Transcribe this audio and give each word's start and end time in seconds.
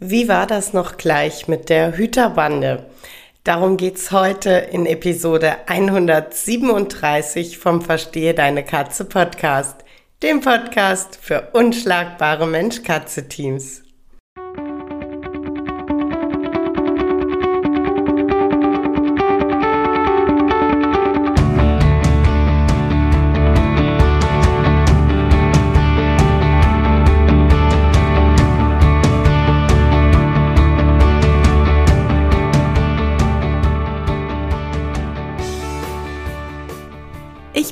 Wie 0.00 0.26
war 0.28 0.48
das 0.48 0.72
noch 0.72 0.96
gleich 0.96 1.46
mit 1.46 1.68
der 1.68 1.96
Hüterbande? 1.96 2.86
Darum 3.44 3.76
geht's 3.76 4.10
heute 4.10 4.50
in 4.50 4.86
Episode 4.86 5.56
137 5.68 7.58
vom 7.58 7.80
Verstehe 7.80 8.34
deine 8.34 8.64
Katze 8.64 9.04
Podcast, 9.04 9.84
dem 10.22 10.40
Podcast 10.40 11.16
für 11.20 11.50
unschlagbare 11.52 12.46
Mensch-Katze-Teams. 12.48 13.83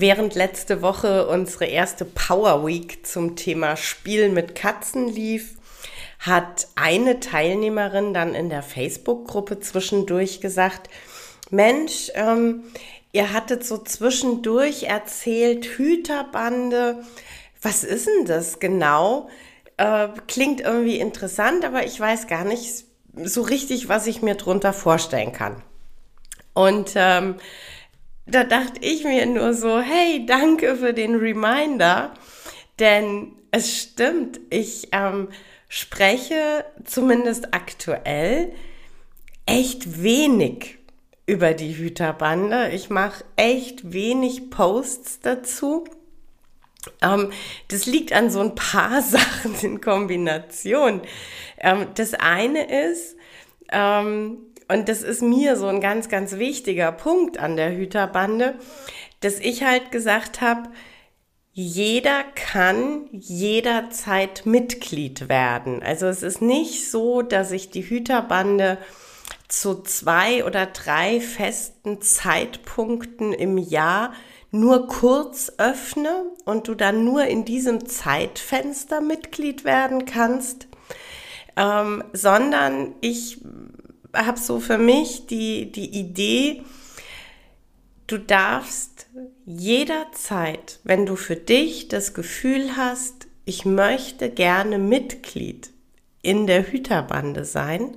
Während 0.00 0.36
letzte 0.36 0.80
Woche 0.80 1.26
unsere 1.26 1.64
erste 1.64 2.04
Power 2.04 2.64
Week 2.64 3.04
zum 3.04 3.34
Thema 3.34 3.76
Spielen 3.76 4.32
mit 4.32 4.54
Katzen 4.54 5.08
lief, 5.08 5.56
hat 6.20 6.68
eine 6.76 7.18
Teilnehmerin 7.18 8.14
dann 8.14 8.36
in 8.36 8.48
der 8.48 8.62
Facebook-Gruppe 8.62 9.58
zwischendurch 9.58 10.40
gesagt, 10.40 10.88
Mensch, 11.50 12.12
ähm, 12.14 12.62
ihr 13.10 13.32
hattet 13.32 13.66
so 13.66 13.76
zwischendurch 13.76 14.84
erzählt, 14.84 15.64
Hüterbande, 15.64 17.02
was 17.60 17.82
ist 17.82 18.06
denn 18.06 18.24
das 18.24 18.60
genau? 18.60 19.28
Äh, 19.78 20.10
klingt 20.28 20.60
irgendwie 20.60 21.00
interessant, 21.00 21.64
aber 21.64 21.84
ich 21.84 21.98
weiß 21.98 22.28
gar 22.28 22.44
nicht 22.44 22.84
so 23.20 23.42
richtig, 23.42 23.88
was 23.88 24.06
ich 24.06 24.22
mir 24.22 24.36
drunter 24.36 24.72
vorstellen 24.72 25.32
kann. 25.32 25.60
Und 26.54 26.92
ähm, 26.94 27.34
da 28.30 28.44
dachte 28.44 28.80
ich 28.80 29.04
mir 29.04 29.26
nur 29.26 29.54
so, 29.54 29.80
hey, 29.80 30.24
danke 30.26 30.76
für 30.76 30.92
den 30.92 31.16
Reminder, 31.16 32.12
denn 32.78 33.32
es 33.50 33.80
stimmt, 33.80 34.40
ich 34.50 34.88
ähm, 34.92 35.28
spreche 35.68 36.64
zumindest 36.84 37.54
aktuell 37.54 38.52
echt 39.46 40.02
wenig 40.02 40.78
über 41.26 41.54
die 41.54 41.76
Hüterbande. 41.76 42.70
Ich 42.70 42.90
mache 42.90 43.24
echt 43.36 43.92
wenig 43.92 44.50
Posts 44.50 45.20
dazu. 45.20 45.84
Ähm, 47.02 47.30
das 47.68 47.86
liegt 47.86 48.12
an 48.12 48.30
so 48.30 48.40
ein 48.40 48.54
paar 48.54 49.02
Sachen 49.02 49.54
in 49.62 49.80
Kombination. 49.80 51.02
Ähm, 51.58 51.86
das 51.94 52.14
eine 52.14 52.90
ist, 52.90 53.16
ähm, 53.70 54.38
und 54.68 54.88
das 54.88 55.02
ist 55.02 55.22
mir 55.22 55.56
so 55.56 55.66
ein 55.66 55.80
ganz, 55.80 56.08
ganz 56.08 56.38
wichtiger 56.38 56.92
Punkt 56.92 57.38
an 57.38 57.56
der 57.56 57.74
Hüterbande, 57.74 58.54
dass 59.20 59.38
ich 59.38 59.64
halt 59.64 59.90
gesagt 59.90 60.40
habe, 60.40 60.68
jeder 61.52 62.22
kann 62.34 63.08
jederzeit 63.10 64.46
Mitglied 64.46 65.28
werden. 65.28 65.82
Also 65.82 66.06
es 66.06 66.22
ist 66.22 66.40
nicht 66.40 66.88
so, 66.88 67.22
dass 67.22 67.50
ich 67.50 67.70
die 67.70 67.88
Hüterbande 67.88 68.78
zu 69.48 69.82
zwei 69.82 70.44
oder 70.44 70.66
drei 70.66 71.20
festen 71.20 72.00
Zeitpunkten 72.00 73.32
im 73.32 73.58
Jahr 73.58 74.12
nur 74.50 74.86
kurz 74.86 75.52
öffne 75.58 76.26
und 76.44 76.68
du 76.68 76.74
dann 76.74 77.04
nur 77.04 77.24
in 77.24 77.44
diesem 77.44 77.86
Zeitfenster 77.86 79.00
Mitglied 79.00 79.64
werden 79.64 80.04
kannst, 80.04 80.68
ähm, 81.56 82.04
sondern 82.12 82.94
ich 83.00 83.40
habe 84.26 84.38
so 84.38 84.60
für 84.60 84.78
mich 84.78 85.26
die, 85.26 85.70
die 85.70 85.98
Idee, 85.98 86.62
du 88.06 88.18
darfst 88.18 89.06
jederzeit, 89.46 90.80
wenn 90.84 91.06
du 91.06 91.16
für 91.16 91.36
dich 91.36 91.88
das 91.88 92.14
Gefühl 92.14 92.76
hast, 92.76 93.28
ich 93.44 93.64
möchte 93.64 94.30
gerne 94.30 94.78
Mitglied 94.78 95.70
in 96.22 96.46
der 96.46 96.70
Hüterbande 96.70 97.44
sein, 97.44 97.96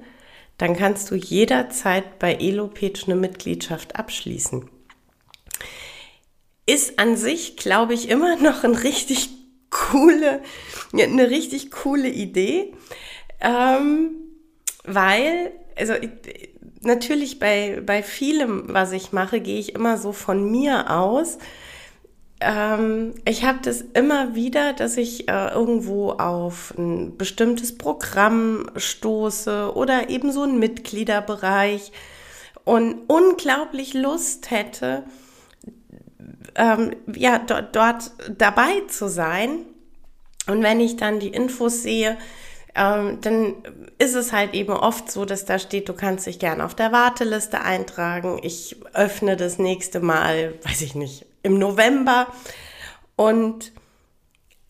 dann 0.57 0.77
kannst 0.77 1.09
du 1.09 1.15
jederzeit 1.15 2.19
bei 2.19 2.35
Elopage 2.35 3.05
eine 3.05 3.15
Mitgliedschaft 3.15 3.95
abschließen. 3.95 4.69
Ist 6.67 6.99
an 6.99 7.17
sich, 7.17 7.57
glaube 7.57 7.93
ich, 7.95 8.09
immer 8.09 8.35
noch 8.35 8.63
ein 8.63 8.75
richtig 8.75 9.29
coole, 9.71 10.41
eine 10.93 11.29
richtig 11.29 11.71
coole 11.71 12.09
Idee, 12.09 12.73
ähm, 13.39 14.20
weil 14.83 15.51
also 15.75 15.93
natürlich 16.81 17.39
bei, 17.39 17.81
bei 17.85 18.03
vielem, 18.03 18.65
was 18.67 18.91
ich 18.91 19.11
mache, 19.11 19.39
gehe 19.39 19.59
ich 19.59 19.75
immer 19.75 19.97
so 19.97 20.11
von 20.11 20.49
mir 20.49 20.89
aus. 20.91 21.37
Ähm, 22.39 23.13
ich 23.25 23.43
habe 23.43 23.59
das 23.63 23.81
immer 23.81 24.35
wieder, 24.35 24.73
dass 24.73 24.97
ich 24.97 25.29
äh, 25.29 25.49
irgendwo 25.53 26.11
auf 26.11 26.73
ein 26.77 27.17
bestimmtes 27.17 27.77
Programm 27.77 28.69
stoße 28.75 29.73
oder 29.75 30.09
eben 30.09 30.31
so 30.31 30.43
einen 30.43 30.59
Mitgliederbereich 30.59 31.91
und 32.63 32.95
unglaublich 33.07 33.93
Lust 33.93 34.49
hätte, 34.51 35.03
ähm, 36.55 36.95
ja, 37.15 37.39
dort, 37.39 37.75
dort 37.75 38.11
dabei 38.37 38.81
zu 38.87 39.07
sein. 39.07 39.65
Und 40.47 40.63
wenn 40.63 40.79
ich 40.79 40.97
dann 40.97 41.19
die 41.19 41.29
Infos 41.29 41.83
sehe, 41.83 42.17
ähm, 42.75 43.19
dann 43.21 43.55
ist 43.97 44.15
es 44.15 44.31
halt 44.31 44.53
eben 44.53 44.71
oft 44.71 45.11
so, 45.11 45.25
dass 45.25 45.45
da 45.45 45.59
steht, 45.59 45.89
du 45.89 45.93
kannst 45.93 46.25
dich 46.25 46.39
gerne 46.39 46.63
auf 46.63 46.75
der 46.75 46.91
Warteliste 46.91 47.61
eintragen. 47.61 48.39
Ich 48.43 48.77
öffne 48.93 49.35
das 49.35 49.57
nächste 49.57 49.99
Mal, 49.99 50.53
weiß 50.63 50.81
ich 50.81 50.95
nicht, 50.95 51.25
im 51.43 51.59
November. 51.59 52.27
Und 53.15 53.73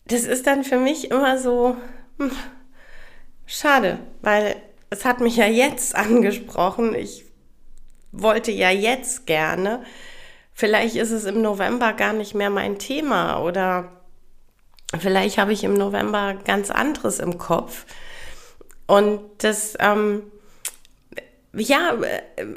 das 0.06 0.24
ist 0.24 0.46
dann 0.46 0.64
für 0.64 0.78
mich 0.78 1.10
immer 1.10 1.38
so 1.38 1.76
hm, 2.18 2.32
schade, 3.46 3.98
weil 4.20 4.56
es 4.90 5.04
hat 5.04 5.20
mich 5.20 5.36
ja 5.36 5.46
jetzt 5.46 5.94
angesprochen. 5.96 6.94
Ich 6.94 7.24
wollte 8.10 8.50
ja 8.50 8.70
jetzt 8.70 9.26
gerne. 9.26 9.82
Vielleicht 10.52 10.96
ist 10.96 11.12
es 11.12 11.24
im 11.24 11.40
November 11.40 11.92
gar 11.92 12.12
nicht 12.12 12.34
mehr 12.34 12.50
mein 12.50 12.78
Thema 12.78 13.42
oder 13.42 14.01
Vielleicht 14.98 15.38
habe 15.38 15.52
ich 15.52 15.64
im 15.64 15.74
November 15.74 16.34
ganz 16.44 16.70
anderes 16.70 17.18
im 17.18 17.38
Kopf. 17.38 17.86
Und 18.86 19.20
das, 19.38 19.74
ähm, 19.78 20.22
ja, 21.54 21.96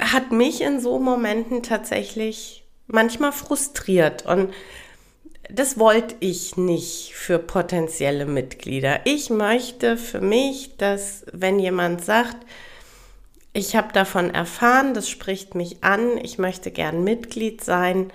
hat 0.00 0.32
mich 0.32 0.60
in 0.60 0.80
so 0.80 0.98
Momenten 0.98 1.62
tatsächlich 1.62 2.66
manchmal 2.86 3.32
frustriert. 3.32 4.26
Und 4.26 4.52
das 5.50 5.78
wollte 5.78 6.16
ich 6.20 6.56
nicht 6.56 7.12
für 7.14 7.38
potenzielle 7.38 8.26
Mitglieder. 8.26 9.00
Ich 9.04 9.30
möchte 9.30 9.96
für 9.96 10.20
mich, 10.20 10.76
dass 10.76 11.24
wenn 11.32 11.58
jemand 11.58 12.04
sagt, 12.04 12.36
ich 13.52 13.76
habe 13.76 13.92
davon 13.92 14.34
erfahren, 14.34 14.92
das 14.92 15.08
spricht 15.08 15.54
mich 15.54 15.82
an, 15.82 16.18
ich 16.18 16.36
möchte 16.36 16.70
gern 16.70 17.04
Mitglied 17.04 17.64
sein, 17.64 18.12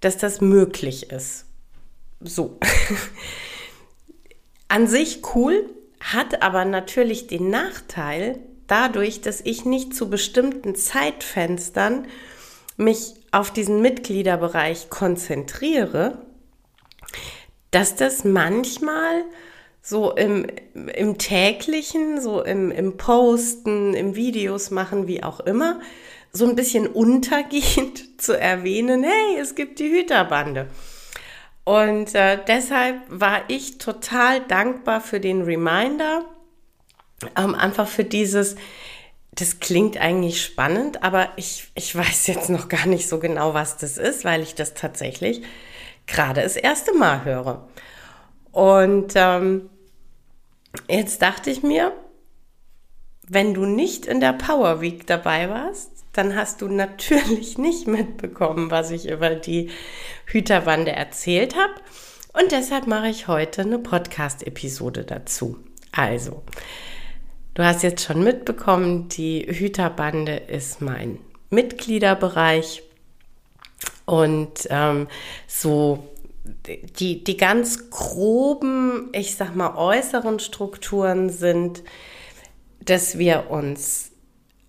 dass 0.00 0.16
das 0.16 0.40
möglich 0.40 1.10
ist. 1.10 1.44
So. 2.20 2.58
An 4.70 4.86
sich 4.86 5.22
cool, 5.34 5.68
hat 5.98 6.42
aber 6.42 6.64
natürlich 6.64 7.26
den 7.26 7.50
Nachteil, 7.50 8.38
dadurch, 8.68 9.20
dass 9.20 9.40
ich 9.40 9.64
nicht 9.64 9.96
zu 9.96 10.08
bestimmten 10.08 10.76
Zeitfenstern 10.76 12.06
mich 12.76 13.14
auf 13.32 13.50
diesen 13.50 13.82
Mitgliederbereich 13.82 14.88
konzentriere, 14.88 16.24
dass 17.72 17.96
das 17.96 18.22
manchmal 18.22 19.24
so 19.82 20.12
im, 20.12 20.46
im 20.94 21.18
täglichen, 21.18 22.20
so 22.20 22.40
im, 22.40 22.70
im 22.70 22.96
Posten, 22.96 23.92
im 23.94 24.14
Videos 24.14 24.70
machen, 24.70 25.08
wie 25.08 25.24
auch 25.24 25.40
immer, 25.40 25.80
so 26.32 26.48
ein 26.48 26.54
bisschen 26.54 26.86
untergehend 26.86 28.20
zu 28.22 28.38
erwähnen, 28.38 29.02
hey, 29.02 29.40
es 29.40 29.56
gibt 29.56 29.80
die 29.80 29.90
Hüterbande. 29.90 30.68
Und 31.70 32.16
äh, 32.16 32.36
deshalb 32.48 32.96
war 33.06 33.42
ich 33.46 33.78
total 33.78 34.40
dankbar 34.40 35.00
für 35.00 35.20
den 35.20 35.42
Reminder, 35.42 36.24
ähm, 37.36 37.54
einfach 37.54 37.86
für 37.86 38.02
dieses, 38.02 38.56
das 39.30 39.60
klingt 39.60 39.96
eigentlich 39.96 40.42
spannend, 40.42 41.04
aber 41.04 41.28
ich, 41.36 41.70
ich 41.76 41.94
weiß 41.94 42.26
jetzt 42.26 42.50
noch 42.50 42.68
gar 42.68 42.86
nicht 42.86 43.08
so 43.08 43.20
genau, 43.20 43.54
was 43.54 43.76
das 43.76 43.98
ist, 43.98 44.24
weil 44.24 44.42
ich 44.42 44.56
das 44.56 44.74
tatsächlich 44.74 45.42
gerade 46.08 46.42
das 46.42 46.56
erste 46.56 46.92
Mal 46.92 47.24
höre. 47.24 47.68
Und 48.50 49.12
ähm, 49.14 49.70
jetzt 50.88 51.22
dachte 51.22 51.50
ich 51.50 51.62
mir, 51.62 51.92
wenn 53.28 53.54
du 53.54 53.64
nicht 53.64 54.06
in 54.06 54.18
der 54.18 54.32
Power 54.32 54.80
Week 54.80 55.06
dabei 55.06 55.48
warst, 55.48 55.99
dann 56.12 56.36
hast 56.36 56.62
du 56.62 56.68
natürlich 56.68 57.58
nicht 57.58 57.86
mitbekommen, 57.86 58.70
was 58.70 58.90
ich 58.90 59.08
über 59.08 59.30
die 59.30 59.70
Hüterwande 60.26 60.92
erzählt 60.92 61.56
habe. 61.56 61.74
Und 62.32 62.52
deshalb 62.52 62.86
mache 62.86 63.08
ich 63.08 63.28
heute 63.28 63.62
eine 63.62 63.78
Podcast-Episode 63.78 65.04
dazu. 65.04 65.58
Also, 65.92 66.42
du 67.54 67.64
hast 67.64 67.82
jetzt 67.82 68.04
schon 68.04 68.22
mitbekommen, 68.22 69.08
die 69.08 69.46
Hüterbande 69.48 70.36
ist 70.36 70.80
mein 70.80 71.18
Mitgliederbereich. 71.50 72.82
Und 74.06 74.66
ähm, 74.70 75.08
so 75.46 76.10
die, 76.98 77.22
die 77.22 77.36
ganz 77.36 77.90
groben, 77.90 79.08
ich 79.12 79.36
sag 79.36 79.54
mal, 79.54 79.76
äußeren 79.76 80.38
Strukturen 80.38 81.30
sind, 81.30 81.82
dass 82.84 83.18
wir 83.18 83.50
uns 83.50 84.09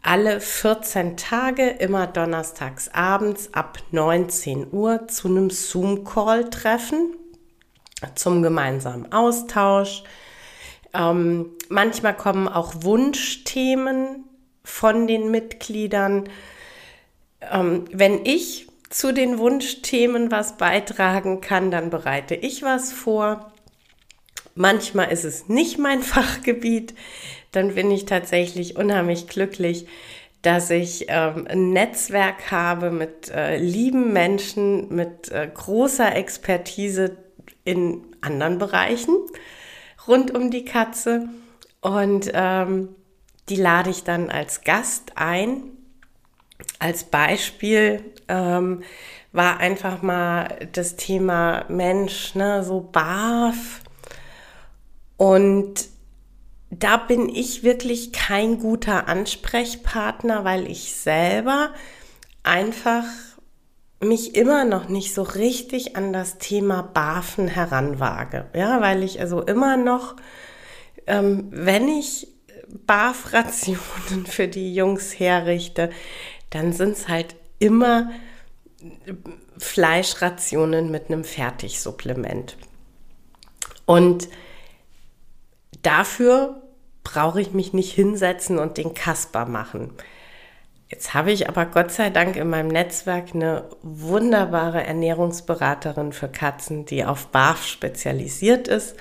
alle 0.02 0.42
14 0.42 1.18
Tage, 1.18 1.68
immer 1.68 2.08
donnerstags 2.08 2.90
abends 2.90 3.54
ab 3.54 3.80
19 3.92 4.72
Uhr 4.72 5.08
zu 5.08 5.28
einem 5.28 5.50
Zoom-Call 5.50 6.50
treffen, 6.50 7.16
zum 8.16 8.42
gemeinsamen 8.42 9.12
Austausch. 9.12 10.04
Ähm, 10.94 11.52
manchmal 11.70 12.16
kommen 12.16 12.48
auch 12.48 12.74
Wunschthemen 12.80 14.26
von 14.64 15.08
den 15.08 15.30
Mitgliedern. 15.30 16.30
Ähm, 17.52 17.86
wenn 17.92 18.26
ich 18.26 18.68
zu 18.90 19.14
den 19.14 19.38
Wunschthemen 19.38 20.32
was 20.32 20.58
beitragen 20.58 21.42
kann, 21.42 21.72
dann 21.72 21.90
bereite 21.90 22.36
ich 22.36 22.64
was 22.64 22.92
vor. 22.92 23.52
Manchmal 24.56 25.12
ist 25.12 25.24
es 25.24 25.48
nicht 25.48 25.78
mein 25.78 26.02
Fachgebiet 26.04 26.94
dann 27.52 27.76
bin 27.76 27.92
ich 27.92 28.06
tatsächlich 28.06 28.76
unheimlich 28.76 29.28
glücklich, 29.28 29.88
dass 30.42 30.70
ich 30.70 31.06
ähm, 31.10 31.48
ein 31.48 31.72
Netzwerk 31.72 32.52
habe 32.52 32.90
mit 32.90 33.30
äh, 33.30 33.58
lieben 33.58 34.12
Menschen, 34.14 34.94
mit 34.94 35.30
äh, 35.32 35.50
großer 35.54 36.16
Expertise 36.16 37.18
in 37.64 38.04
anderen 38.22 38.58
Bereichen 38.58 39.16
rund 40.08 40.34
um 40.34 40.50
die 40.50 40.66
Katze. 40.66 41.30
Und 41.82 42.32
ähm, 42.34 42.90
die 43.50 43.56
lade 43.56 43.90
ich 43.90 44.04
dann 44.04 44.30
als 44.30 44.64
Gast 44.64 45.14
ein. 45.16 45.64
Als 46.80 47.04
Beispiel 47.04 48.04
ähm, 48.28 48.84
war 49.32 49.58
einfach 49.60 50.02
mal 50.02 50.68
das 50.74 50.96
Thema 50.96 51.66
Mensch, 51.70 52.36
ne, 52.36 52.64
so 52.64 52.82
barf. 52.82 53.82
Und 55.18 55.90
da 56.72 56.96
bin 56.96 57.28
ich 57.28 57.64
wirklich 57.64 58.14
kein 58.14 58.58
guter 58.58 59.08
Ansprechpartner, 59.10 60.46
weil 60.46 60.72
ich 60.72 60.96
selber 60.96 61.74
einfach 62.44 63.04
mich 64.00 64.36
immer 64.36 64.64
noch 64.64 64.88
nicht 64.88 65.14
so 65.14 65.22
richtig 65.22 65.96
an 65.96 66.14
das 66.14 66.38
Thema 66.38 66.82
Barfen 66.82 67.48
heranwage. 67.48 68.50
Ja, 68.56 68.82
weil 68.82 69.04
ich 69.04 69.20
also 69.20 69.42
immer 69.42 69.78
noch, 69.78 70.16
ähm, 71.08 71.50
wenn 71.52 71.88
ich 71.88 72.28
Barfrationen 72.88 74.26
für 74.26 74.48
die 74.48 74.74
Jungs 74.74 75.20
herrichte, 75.20 75.92
dann 76.50 76.72
sind 76.72 76.94
es 76.94 77.08
halt 77.10 77.36
immer 77.60 78.10
Fleischrationen 79.58 80.90
mit 80.90 81.08
einem 81.08 81.26
Fertigsupplement. 81.26 82.58
Und 83.86 84.30
dafür 85.84 86.61
brauche 87.04 87.42
ich 87.42 87.54
mich 87.54 87.74
nicht 87.74 87.92
hinsetzen 87.92 88.60
und 88.60 88.78
den 88.78 88.94
Kasper 88.94 89.46
machen. 89.46 89.94
Jetzt 90.92 91.14
habe 91.14 91.32
ich 91.32 91.48
aber 91.48 91.66
Gott 91.66 91.92
sei 91.92 92.10
Dank 92.10 92.36
in 92.36 92.50
meinem 92.50 92.68
Netzwerk 92.68 93.34
eine 93.34 93.64
wunderbare 93.82 94.84
Ernährungsberaterin 94.84 96.12
für 96.12 96.28
Katzen, 96.28 96.86
die 96.86 97.06
auf 97.06 97.28
BAF 97.28 97.66
spezialisiert 97.66 98.68
ist. 98.68 98.98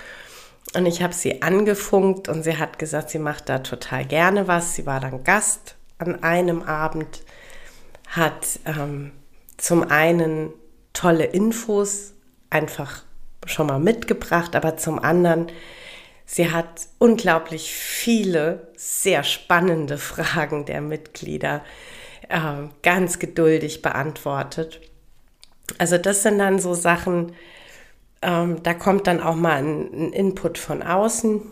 Und 0.77 0.87
ich 0.87 1.03
habe 1.03 1.13
sie 1.13 1.43
angefunkt 1.43 2.29
und 2.29 2.45
sie 2.45 2.57
hat 2.57 2.79
gesagt, 2.79 3.11
sie 3.11 3.19
macht 3.19 3.49
da 3.49 3.59
total 3.59 4.05
gerne 4.05 4.47
was. 4.47 4.77
Sie 4.77 4.87
war 4.87 5.01
dann 5.01 5.25
Gast 5.25 5.75
an 5.99 6.23
einem 6.23 6.63
Abend, 6.63 7.23
hat 8.07 8.61
ähm, 8.67 9.11
zum 9.57 9.83
einen 9.91 10.53
tolle 10.93 11.25
Infos 11.25 12.13
einfach 12.51 13.03
schon 13.47 13.67
mal 13.67 13.81
mitgebracht, 13.81 14.55
aber 14.55 14.77
zum 14.77 15.01
anderen 15.01 15.49
Sie 16.33 16.53
hat 16.53 16.87
unglaublich 16.99 17.73
viele 17.73 18.69
sehr 18.77 19.25
spannende 19.25 19.99
Fragen 19.99 20.65
der 20.65 20.81
Mitglieder 20.81 21.65
äh, 22.29 22.69
ganz 22.85 23.19
geduldig 23.19 23.83
beantwortet. 23.83 24.81
Also 25.79 25.99
das 25.99 26.23
sind 26.23 26.39
dann 26.39 26.61
so 26.61 26.75
Sachen, 26.75 27.33
ähm, 28.23 28.63
da 28.63 28.75
kommt 28.75 29.09
dann 29.09 29.21
auch 29.21 29.35
mal 29.35 29.57
ein, 29.57 29.93
ein 29.93 30.13
Input 30.13 30.57
von 30.57 30.85
außen. 30.85 31.43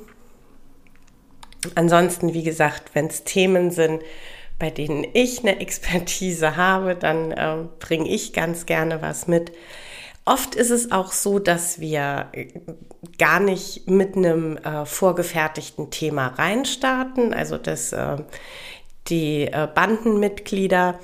Ansonsten, 1.75 2.33
wie 2.33 2.45
gesagt, 2.45 2.95
wenn 2.95 3.07
es 3.07 3.25
Themen 3.25 3.73
sind, 3.73 4.05
bei 4.61 4.71
denen 4.71 5.05
ich 5.13 5.41
eine 5.41 5.59
Expertise 5.61 6.55
habe, 6.55 6.95
dann 6.95 7.33
äh, 7.33 7.65
bringe 7.81 8.09
ich 8.09 8.33
ganz 8.33 8.65
gerne 8.65 9.03
was 9.03 9.27
mit. 9.27 9.51
Oft 10.29 10.57
ist 10.57 10.69
es 10.69 10.93
auch 10.93 11.13
so, 11.13 11.39
dass 11.39 11.81
wir 11.81 12.27
äh, 12.33 12.49
gar 13.19 13.41
nicht 13.41 13.89
mit 13.89 14.15
einem 14.15 14.59
äh, 14.59 14.85
vorgefertigten 14.85 15.91
Thema 15.91 16.27
reinstarten. 16.27 17.33
Also 17.33 17.57
dass 17.57 17.95
äh, 17.95 18.19
die 19.07 19.47
äh, 19.47 19.67
Bandenmitglieder 19.75 20.99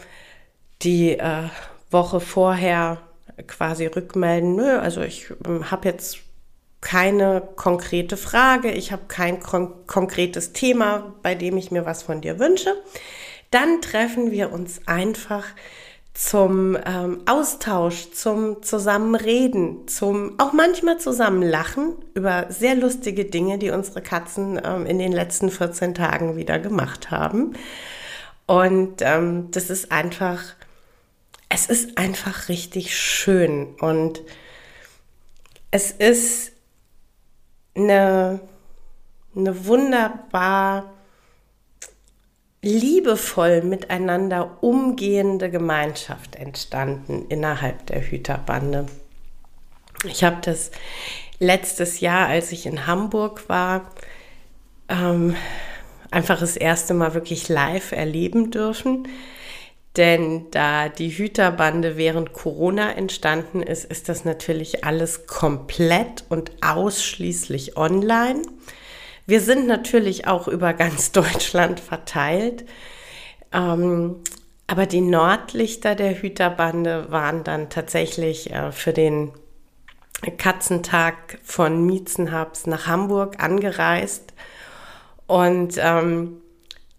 die 0.82 1.18
äh, 1.18 1.44
Woche 1.90 2.20
vorher 2.20 2.98
quasi 3.46 3.86
rückmelden, 3.86 4.56
nö, 4.56 4.78
also 4.78 5.00
ich 5.00 5.32
ähm, 5.46 5.70
habe 5.70 5.88
jetzt 5.88 6.18
keine 6.82 7.42
konkrete 7.56 8.18
Frage, 8.18 8.72
ich 8.72 8.92
habe 8.92 9.04
kein 9.08 9.40
kon 9.40 9.86
konkretes 9.86 10.52
Thema, 10.52 11.14
bei 11.22 11.34
dem 11.34 11.56
ich 11.56 11.70
mir 11.70 11.86
was 11.86 12.02
von 12.02 12.20
dir 12.20 12.38
wünsche. 12.38 12.74
Dann 13.50 13.80
treffen 13.80 14.32
wir 14.32 14.52
uns 14.52 14.82
einfach 14.86 15.46
zum 16.14 16.78
ähm, 16.86 17.22
Austausch, 17.26 18.12
zum 18.12 18.62
Zusammenreden, 18.62 19.88
zum 19.88 20.38
auch 20.38 20.52
manchmal 20.52 20.98
zusammen 20.98 21.42
lachen 21.42 21.96
über 22.14 22.46
sehr 22.50 22.76
lustige 22.76 23.24
Dinge, 23.24 23.58
die 23.58 23.70
unsere 23.70 24.00
Katzen 24.00 24.60
ähm, 24.64 24.86
in 24.86 25.00
den 25.00 25.10
letzten 25.10 25.50
14 25.50 25.92
Tagen 25.92 26.36
wieder 26.36 26.60
gemacht 26.60 27.10
haben. 27.10 27.54
Und 28.46 29.02
ähm, 29.02 29.50
das 29.50 29.70
ist 29.70 29.90
einfach, 29.90 30.40
es 31.48 31.66
ist 31.66 31.98
einfach 31.98 32.48
richtig 32.48 32.96
schön 32.96 33.74
und 33.80 34.22
es 35.72 35.90
ist 35.90 36.52
eine, 37.74 38.38
eine 39.34 39.66
wunderbar 39.66 40.93
liebevoll 42.64 43.62
miteinander 43.62 44.58
umgehende 44.60 45.50
Gemeinschaft 45.50 46.36
entstanden 46.36 47.26
innerhalb 47.28 47.86
der 47.86 48.00
Hüterbande. 48.02 48.86
Ich 50.04 50.24
habe 50.24 50.38
das 50.42 50.70
letztes 51.38 52.00
Jahr, 52.00 52.28
als 52.28 52.52
ich 52.52 52.66
in 52.66 52.86
Hamburg 52.86 53.48
war, 53.48 53.90
ähm, 54.88 55.36
einfach 56.10 56.40
das 56.40 56.56
erste 56.56 56.94
Mal 56.94 57.14
wirklich 57.14 57.48
live 57.48 57.92
erleben 57.92 58.50
dürfen. 58.50 59.08
Denn 59.96 60.50
da 60.50 60.88
die 60.88 61.10
Hüterbande 61.10 61.96
während 61.96 62.32
Corona 62.32 62.92
entstanden 62.92 63.62
ist, 63.62 63.84
ist 63.84 64.08
das 64.08 64.24
natürlich 64.24 64.84
alles 64.84 65.26
komplett 65.26 66.24
und 66.28 66.50
ausschließlich 66.62 67.76
online. 67.76 68.42
Wir 69.26 69.40
sind 69.40 69.66
natürlich 69.66 70.26
auch 70.26 70.48
über 70.48 70.72
ganz 70.72 71.12
Deutschland 71.12 71.80
verteilt. 71.80 72.64
Ähm, 73.52 74.16
aber 74.66 74.86
die 74.86 75.02
Nordlichter 75.02 75.94
der 75.94 76.20
Hüterbande 76.20 77.10
waren 77.10 77.44
dann 77.44 77.68
tatsächlich 77.68 78.50
äh, 78.50 78.72
für 78.72 78.92
den 78.92 79.32
Katzentag 80.38 81.38
von 81.42 81.84
Miezenhabs 81.84 82.66
nach 82.66 82.86
Hamburg 82.86 83.42
angereist. 83.42 84.32
Und 85.26 85.74
ähm, 85.78 86.40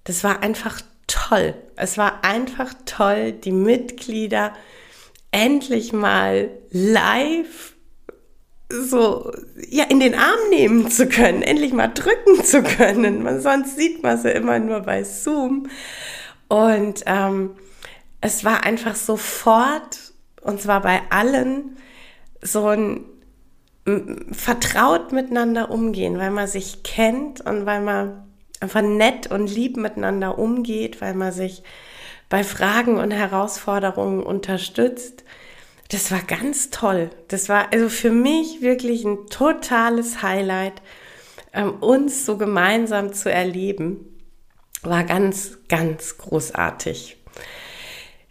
das 0.04 0.24
war 0.24 0.44
einfach 0.44 0.82
toll. 1.08 1.56
Es 1.76 1.98
war 1.98 2.24
einfach 2.24 2.74
toll, 2.86 3.32
die 3.32 3.52
Mitglieder 3.52 4.54
endlich 5.32 5.92
mal 5.92 6.50
live 6.72 7.75
so 8.70 9.32
ja 9.70 9.86
in 9.86 10.00
den 10.00 10.16
Arm 10.16 10.50
nehmen 10.50 10.90
zu 10.90 11.08
können, 11.08 11.42
endlich 11.42 11.74
mal 11.74 11.88
drücken 11.88 12.44
zu 12.44 12.64
können. 12.64 13.24
Man, 13.24 13.42
sonst 13.42 13.78
sieht 13.78 14.04
man 14.04 14.18
sie 14.18 14.32
immer 14.32 14.60
nur 14.60 14.82
bei 14.82 15.04
Zoom. 15.04 15.68
Und 16.48 17.04
ähm, 17.06 17.52
es 18.22 18.44
war 18.44 18.64
einfach 18.64 18.96
sofort, 18.96 20.14
und 20.42 20.62
zwar 20.62 20.82
bei 20.82 21.02
allen, 21.10 21.78
so 22.42 22.68
ein 22.68 23.06
vertraut 24.32 25.12
miteinander 25.12 25.70
umgehen, 25.70 26.18
weil 26.18 26.32
man 26.32 26.48
sich 26.48 26.82
kennt 26.82 27.42
und 27.42 27.68
weil 27.68 27.82
man 27.82 28.24
einfach 28.60 28.82
nett 28.82 29.30
und 29.30 29.48
lieb 29.48 29.78
miteinander 29.78 30.40
umgeht, 30.40 31.02
weil 31.02 31.14
man 31.14 31.32
sich 31.32 31.62
bei 32.30 32.44
Fragen 32.44 32.98
und 32.98 33.12
Herausforderungen 33.12 34.24
unterstützt. 34.24 35.24
Das 35.96 36.12
war 36.12 36.24
ganz 36.24 36.72
toll. 36.72 37.10
Das 37.30 37.48
war 37.48 37.72
also 37.72 37.88
für 37.88 38.12
mich 38.12 38.62
wirklich 38.62 39.06
ein 39.06 39.28
totales 39.28 40.22
Highlight, 40.22 40.82
ähm, 41.54 41.76
uns 41.76 42.26
so 42.26 42.38
gemeinsam 42.38 43.14
zu 43.14 43.32
erleben. 43.32 44.06
War 44.82 45.06
ganz, 45.06 45.58
ganz 45.70 46.18
großartig. 46.18 47.16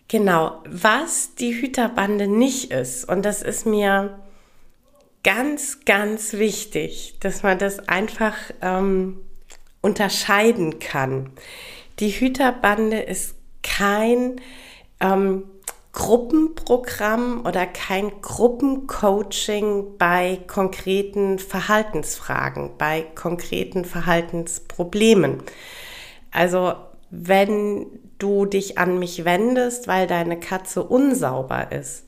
Genau, 0.09 0.62
was 0.68 1.37
die 1.37 1.59
Hüterbande 1.59 2.28
nicht 2.28 2.71
ist, 2.71 3.09
und 3.09 3.25
das 3.25 3.40
ist 3.40 3.64
mir 3.64 4.18
ganz, 5.23 5.87
ganz 5.87 6.35
wichtig, 6.35 7.16
dass 7.21 7.42
man 7.42 7.59
das 7.59 7.88
einfach 7.88 8.37
ähm, 8.61 9.23
unterscheiden 9.80 10.80
kann. 10.80 11.30
Die 11.99 12.11
Hüterbande 12.11 13.00
ist 13.00 13.37
kein 13.62 14.42
ähm, 15.00 15.44
Gruppenprogramm 15.95 17.47
oder 17.47 17.67
kein 17.67 18.21
Gruppencoaching 18.21 19.97
bei 19.97 20.41
konkreten 20.49 21.39
Verhaltensfragen, 21.39 22.73
bei 22.77 23.03
konkreten 23.15 23.85
Verhaltensproblemen. 23.85 25.43
Also 26.33 26.75
wenn 27.11 27.87
du 28.19 28.45
dich 28.45 28.77
an 28.77 28.99
mich 28.99 29.25
wendest, 29.25 29.87
weil 29.87 30.09
deine 30.09 30.41
Katze 30.41 30.83
unsauber 30.83 31.71
ist, 31.71 32.07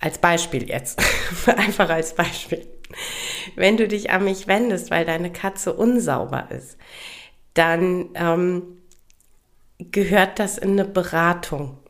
als 0.00 0.16
Beispiel 0.16 0.66
jetzt, 0.68 0.98
einfach 1.46 1.90
als 1.90 2.14
Beispiel, 2.14 2.66
wenn 3.54 3.76
du 3.76 3.86
dich 3.86 4.10
an 4.10 4.24
mich 4.24 4.46
wendest, 4.46 4.90
weil 4.90 5.04
deine 5.04 5.30
Katze 5.30 5.74
unsauber 5.74 6.48
ist, 6.50 6.78
dann 7.52 8.08
ähm, 8.14 8.78
gehört 9.78 10.38
das 10.38 10.56
in 10.56 10.72
eine 10.72 10.86
Beratung. 10.86 11.81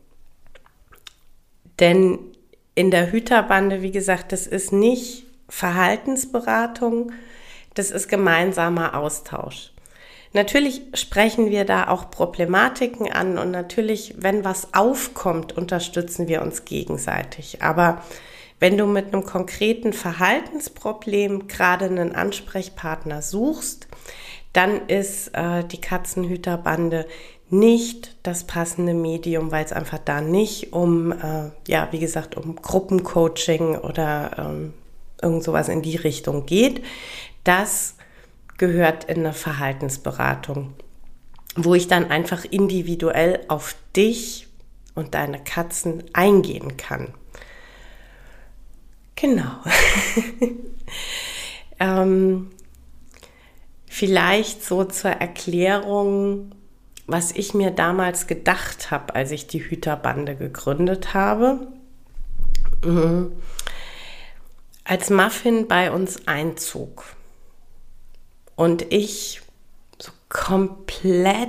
Denn 1.80 2.18
in 2.74 2.90
der 2.90 3.12
Hüterbande, 3.12 3.82
wie 3.82 3.90
gesagt, 3.90 4.32
das 4.32 4.46
ist 4.46 4.72
nicht 4.72 5.26
Verhaltensberatung, 5.48 7.12
das 7.74 7.90
ist 7.90 8.08
gemeinsamer 8.08 8.96
Austausch. 8.96 9.72
Natürlich 10.34 10.82
sprechen 10.94 11.50
wir 11.50 11.66
da 11.66 11.88
auch 11.88 12.10
Problematiken 12.10 13.12
an 13.12 13.36
und 13.36 13.50
natürlich, 13.50 14.14
wenn 14.16 14.44
was 14.44 14.72
aufkommt, 14.72 15.56
unterstützen 15.56 16.26
wir 16.26 16.40
uns 16.40 16.64
gegenseitig. 16.64 17.62
Aber 17.62 18.02
wenn 18.58 18.78
du 18.78 18.86
mit 18.86 19.12
einem 19.12 19.24
konkreten 19.24 19.92
Verhaltensproblem 19.92 21.48
gerade 21.48 21.84
einen 21.84 22.14
Ansprechpartner 22.14 23.20
suchst, 23.20 23.88
dann 24.54 24.86
ist 24.88 25.28
äh, 25.34 25.64
die 25.64 25.80
Katzenhüterbande 25.80 27.06
nicht 27.52 28.16
das 28.22 28.44
passende 28.44 28.94
Medium, 28.94 29.50
weil 29.50 29.62
es 29.62 29.72
einfach 29.72 29.98
da 29.98 30.22
nicht 30.22 30.72
um, 30.72 31.12
äh, 31.12 31.50
ja, 31.68 31.88
wie 31.90 31.98
gesagt, 31.98 32.34
um 32.34 32.56
Gruppencoaching 32.56 33.76
oder 33.76 34.30
ähm, 34.38 34.72
irgend 35.20 35.44
sowas 35.44 35.68
in 35.68 35.82
die 35.82 35.96
Richtung 35.96 36.46
geht. 36.46 36.82
Das 37.44 37.96
gehört 38.56 39.04
in 39.04 39.18
eine 39.18 39.34
Verhaltensberatung, 39.34 40.72
wo 41.54 41.74
ich 41.74 41.88
dann 41.88 42.10
einfach 42.10 42.46
individuell 42.46 43.40
auf 43.48 43.76
dich 43.94 44.48
und 44.94 45.14
deine 45.14 45.38
Katzen 45.38 46.04
eingehen 46.14 46.78
kann. 46.78 47.12
Genau. 49.14 49.58
ähm, 51.80 52.50
vielleicht 53.86 54.64
so 54.64 54.84
zur 54.84 55.10
Erklärung, 55.10 56.52
was 57.06 57.32
ich 57.32 57.54
mir 57.54 57.70
damals 57.70 58.26
gedacht 58.26 58.90
habe, 58.90 59.14
als 59.14 59.30
ich 59.30 59.46
die 59.46 59.68
Hüterbande 59.68 60.36
gegründet 60.36 61.14
habe. 61.14 61.66
Mhm. 62.84 63.32
Als 64.84 65.10
Muffin 65.10 65.68
bei 65.68 65.90
uns 65.92 66.26
einzog 66.26 67.04
und 68.56 68.92
ich 68.92 69.42
so 70.00 70.10
komplett 70.28 71.48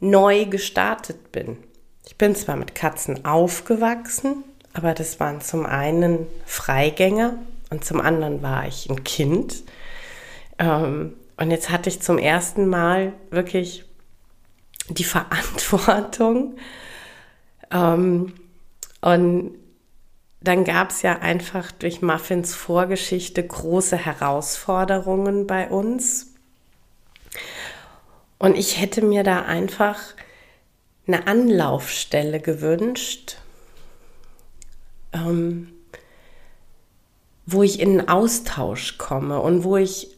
neu 0.00 0.44
gestartet 0.46 1.32
bin. 1.32 1.56
Ich 2.04 2.16
bin 2.16 2.34
zwar 2.34 2.56
mit 2.56 2.74
Katzen 2.74 3.24
aufgewachsen, 3.24 4.44
aber 4.74 4.94
das 4.94 5.18
waren 5.20 5.40
zum 5.40 5.64
einen 5.64 6.26
Freigänger 6.44 7.38
und 7.70 7.84
zum 7.84 8.00
anderen 8.00 8.42
war 8.42 8.66
ich 8.66 8.88
ein 8.90 9.04
Kind. 9.04 9.64
Ähm, 10.58 11.14
und 11.36 11.50
jetzt 11.50 11.70
hatte 11.70 11.88
ich 11.88 12.00
zum 12.00 12.18
ersten 12.18 12.66
Mal 12.66 13.12
wirklich 13.30 13.84
die 14.88 15.04
Verantwortung. 15.04 16.56
Ähm, 17.70 18.32
und 19.00 19.54
dann 20.40 20.64
gab 20.64 20.90
es 20.90 21.02
ja 21.02 21.18
einfach 21.18 21.72
durch 21.72 22.02
Muffins 22.02 22.54
Vorgeschichte 22.54 23.46
große 23.46 23.96
Herausforderungen 23.96 25.46
bei 25.46 25.68
uns. 25.68 26.34
Und 28.38 28.56
ich 28.56 28.80
hätte 28.80 29.02
mir 29.02 29.22
da 29.22 29.42
einfach 29.42 29.98
eine 31.06 31.26
Anlaufstelle 31.26 32.40
gewünscht, 32.40 33.38
ähm, 35.12 35.72
wo 37.46 37.62
ich 37.62 37.80
in 37.80 38.00
einen 38.00 38.08
Austausch 38.08 38.98
komme 38.98 39.40
und 39.40 39.64
wo 39.64 39.76
ich 39.76 40.15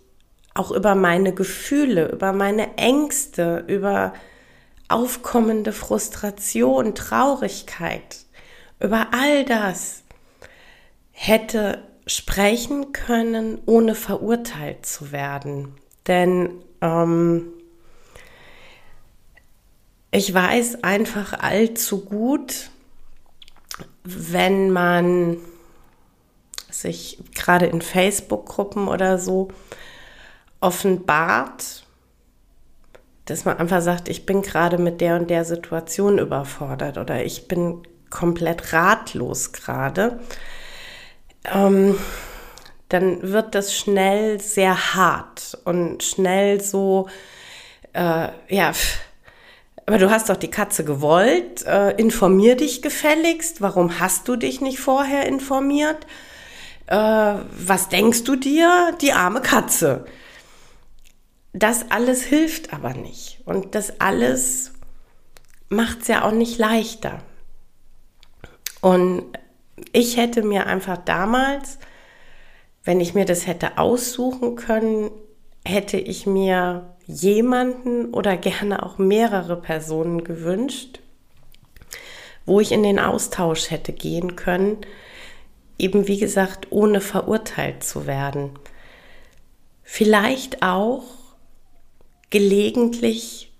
auch 0.58 0.70
über 0.70 0.94
meine 0.94 1.32
Gefühle, 1.32 2.10
über 2.10 2.32
meine 2.32 2.76
Ängste, 2.76 3.64
über 3.68 4.12
aufkommende 4.88 5.72
Frustration, 5.72 6.94
Traurigkeit, 6.94 8.24
über 8.80 9.08
all 9.12 9.44
das 9.44 10.02
hätte 11.12 11.82
sprechen 12.06 12.92
können, 12.92 13.58
ohne 13.66 13.94
verurteilt 13.94 14.86
zu 14.86 15.12
werden. 15.12 15.74
Denn 16.06 16.50
ähm, 16.80 17.52
ich 20.10 20.32
weiß 20.32 20.82
einfach 20.82 21.34
allzu 21.38 22.04
gut, 22.04 22.70
wenn 24.04 24.70
man 24.70 25.36
sich 26.70 27.18
gerade 27.34 27.66
in 27.66 27.82
Facebook-Gruppen 27.82 28.88
oder 28.88 29.18
so 29.18 29.48
offenbart, 30.60 31.84
dass 33.24 33.44
man 33.44 33.58
einfach 33.58 33.82
sagt, 33.82 34.08
ich 34.08 34.26
bin 34.26 34.42
gerade 34.42 34.78
mit 34.78 35.00
der 35.00 35.16
und 35.16 35.28
der 35.28 35.44
Situation 35.44 36.18
überfordert 36.18 36.98
oder 36.98 37.24
ich 37.24 37.46
bin 37.46 37.82
komplett 38.10 38.72
ratlos 38.72 39.52
gerade, 39.52 40.18
ähm, 41.52 41.98
dann 42.88 43.22
wird 43.22 43.54
das 43.54 43.76
schnell 43.76 44.40
sehr 44.40 44.94
hart 44.94 45.58
und 45.64 46.02
schnell 46.02 46.60
so, 46.60 47.08
äh, 47.92 48.28
ja, 48.48 48.72
aber 49.86 49.98
du 49.98 50.10
hast 50.10 50.28
doch 50.28 50.36
die 50.36 50.50
Katze 50.50 50.84
gewollt, 50.84 51.64
äh, 51.66 51.92
informier 51.92 52.56
dich 52.56 52.82
gefälligst, 52.82 53.60
warum 53.60 54.00
hast 54.00 54.28
du 54.28 54.36
dich 54.36 54.60
nicht 54.60 54.78
vorher 54.78 55.26
informiert? 55.26 56.06
Äh, 56.86 56.96
was 56.96 57.88
denkst 57.88 58.24
du 58.24 58.36
dir, 58.36 58.94
die 59.00 59.12
arme 59.12 59.40
Katze? 59.40 60.06
Das 61.58 61.90
alles 61.90 62.22
hilft 62.22 62.72
aber 62.72 62.94
nicht 62.94 63.40
und 63.44 63.74
das 63.74 63.98
alles 64.00 64.74
macht 65.68 66.02
es 66.02 66.08
ja 66.08 66.24
auch 66.24 66.30
nicht 66.30 66.56
leichter. 66.56 67.18
Und 68.80 69.24
ich 69.92 70.16
hätte 70.16 70.42
mir 70.42 70.66
einfach 70.66 70.98
damals, 70.98 71.80
wenn 72.84 73.00
ich 73.00 73.14
mir 73.14 73.24
das 73.24 73.48
hätte 73.48 73.76
aussuchen 73.76 74.54
können, 74.54 75.10
hätte 75.64 75.96
ich 75.96 76.26
mir 76.26 76.94
jemanden 77.06 78.14
oder 78.14 78.36
gerne 78.36 78.84
auch 78.84 78.98
mehrere 78.98 79.60
Personen 79.60 80.22
gewünscht, 80.22 81.00
wo 82.46 82.60
ich 82.60 82.70
in 82.70 82.84
den 82.84 83.00
Austausch 83.00 83.72
hätte 83.72 83.92
gehen 83.92 84.36
können, 84.36 84.76
eben 85.76 86.06
wie 86.06 86.18
gesagt, 86.18 86.68
ohne 86.70 87.00
verurteilt 87.00 87.82
zu 87.82 88.06
werden. 88.06 88.50
Vielleicht 89.82 90.62
auch 90.62 91.17
gelegentlich 92.30 93.52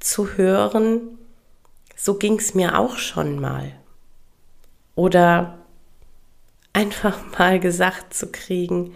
zu 0.00 0.36
hören, 0.36 1.18
so 1.96 2.14
ging 2.14 2.38
es 2.38 2.54
mir 2.54 2.78
auch 2.78 2.98
schon 2.98 3.40
mal. 3.40 3.72
Oder 4.94 5.58
einfach 6.72 7.20
mal 7.38 7.60
gesagt 7.60 8.14
zu 8.14 8.30
kriegen, 8.30 8.94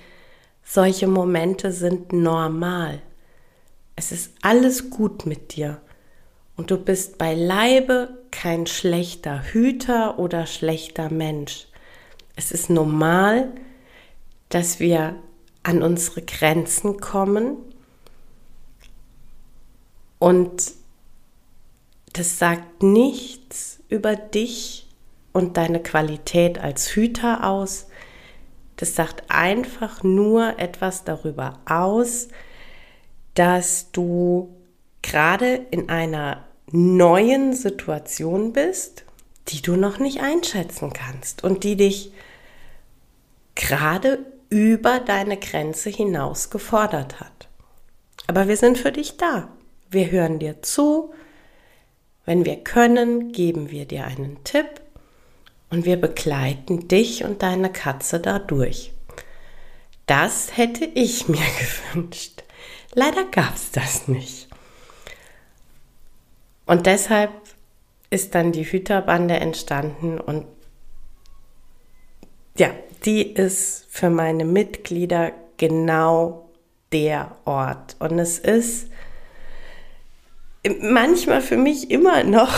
solche 0.65 1.07
Momente 1.07 1.73
sind 1.73 2.13
normal. 2.13 3.01
Es 3.97 4.13
ist 4.13 4.33
alles 4.43 4.91
gut 4.91 5.27
mit 5.27 5.57
dir. 5.57 5.81
Und 6.57 6.71
du 6.71 6.77
bist 6.77 7.19
beileibe 7.19 8.19
kein 8.31 8.67
schlechter 8.67 9.43
Hüter 9.43 10.19
oder 10.19 10.47
schlechter 10.47 11.09
Mensch. 11.09 11.69
Es 12.37 12.53
ist 12.53 12.69
normal, 12.69 13.49
dass 14.49 14.81
wir 14.81 15.17
an 15.63 15.83
unsere 15.83 16.23
Grenzen 16.23 17.01
kommen 17.01 17.57
und 20.19 20.73
das 22.13 22.39
sagt 22.39 22.83
nichts 22.83 23.81
über 23.89 24.17
dich 24.17 24.87
und 25.33 25.57
deine 25.57 25.81
Qualität 25.83 26.59
als 26.59 26.89
Hüter 26.95 27.45
aus. 27.45 27.87
Das 28.77 28.95
sagt 28.95 29.25
einfach 29.29 30.03
nur 30.03 30.59
etwas 30.59 31.05
darüber 31.05 31.59
aus, 31.67 32.29
dass 33.35 33.91
du 33.93 34.55
gerade 35.03 35.67
in 35.71 35.89
einer 35.89 36.45
neuen 36.71 37.55
Situation 37.55 38.53
bist, 38.53 39.05
die 39.49 39.63
du 39.63 39.77
noch 39.77 39.99
nicht 39.99 40.21
einschätzen 40.21 40.93
kannst 40.93 41.45
und 41.45 41.65
die 41.65 41.77
dich 41.77 42.13
gerade 43.55 44.19
über 44.51 45.01
deine 45.01 45.37
Grenze 45.37 45.91
hinaus 45.91 46.51
gefordert 46.51 47.21
hat. 47.21 47.49
Aber 48.27 48.49
wir 48.49 48.57
sind 48.57 48.79
für 48.79 48.93
dich 48.93 49.17
da. 49.17 49.49
Wir 49.91 50.11
hören 50.11 50.39
dir 50.39 50.63
zu. 50.63 51.13
Wenn 52.25 52.45
wir 52.45 52.57
können, 52.63 53.33
geben 53.33 53.71
wir 53.71 53.87
dir 53.87 54.05
einen 54.05 54.45
Tipp 54.45 54.83
und 55.71 55.87
wir 55.87 55.99
begleiten 55.99 56.89
dich 56.89 57.25
und 57.25 57.43
deine 57.43 57.73
Katze 57.73 58.21
dadurch. 58.21 58.93
Das 60.07 60.57
hätte 60.57 60.85
ich 60.85 61.29
mir 61.29 61.47
gewünscht. 61.93 62.43
Leider 62.95 63.25
gab 63.25 63.55
es 63.55 63.71
das 63.71 64.09
nicht. 64.09 64.49
Und 66.67 66.85
deshalb 66.87 67.31
ist 68.11 68.35
dann 68.35 68.53
die 68.53 68.65
Hüterbande 68.65 69.37
entstanden 69.37 70.19
und 70.21 70.47
ja, 72.59 72.71
die 73.05 73.23
ist 73.23 73.87
für 73.89 74.11
meine 74.11 74.45
Mitglieder 74.45 75.33
genau 75.57 76.51
der 76.93 77.37
Ort. 77.45 77.97
Und 78.01 78.19
es 78.19 78.39
ist 78.39 78.89
manchmal 80.81 81.41
für 81.41 81.57
mich 81.57 81.91
immer 81.91 82.25
noch 82.25 82.55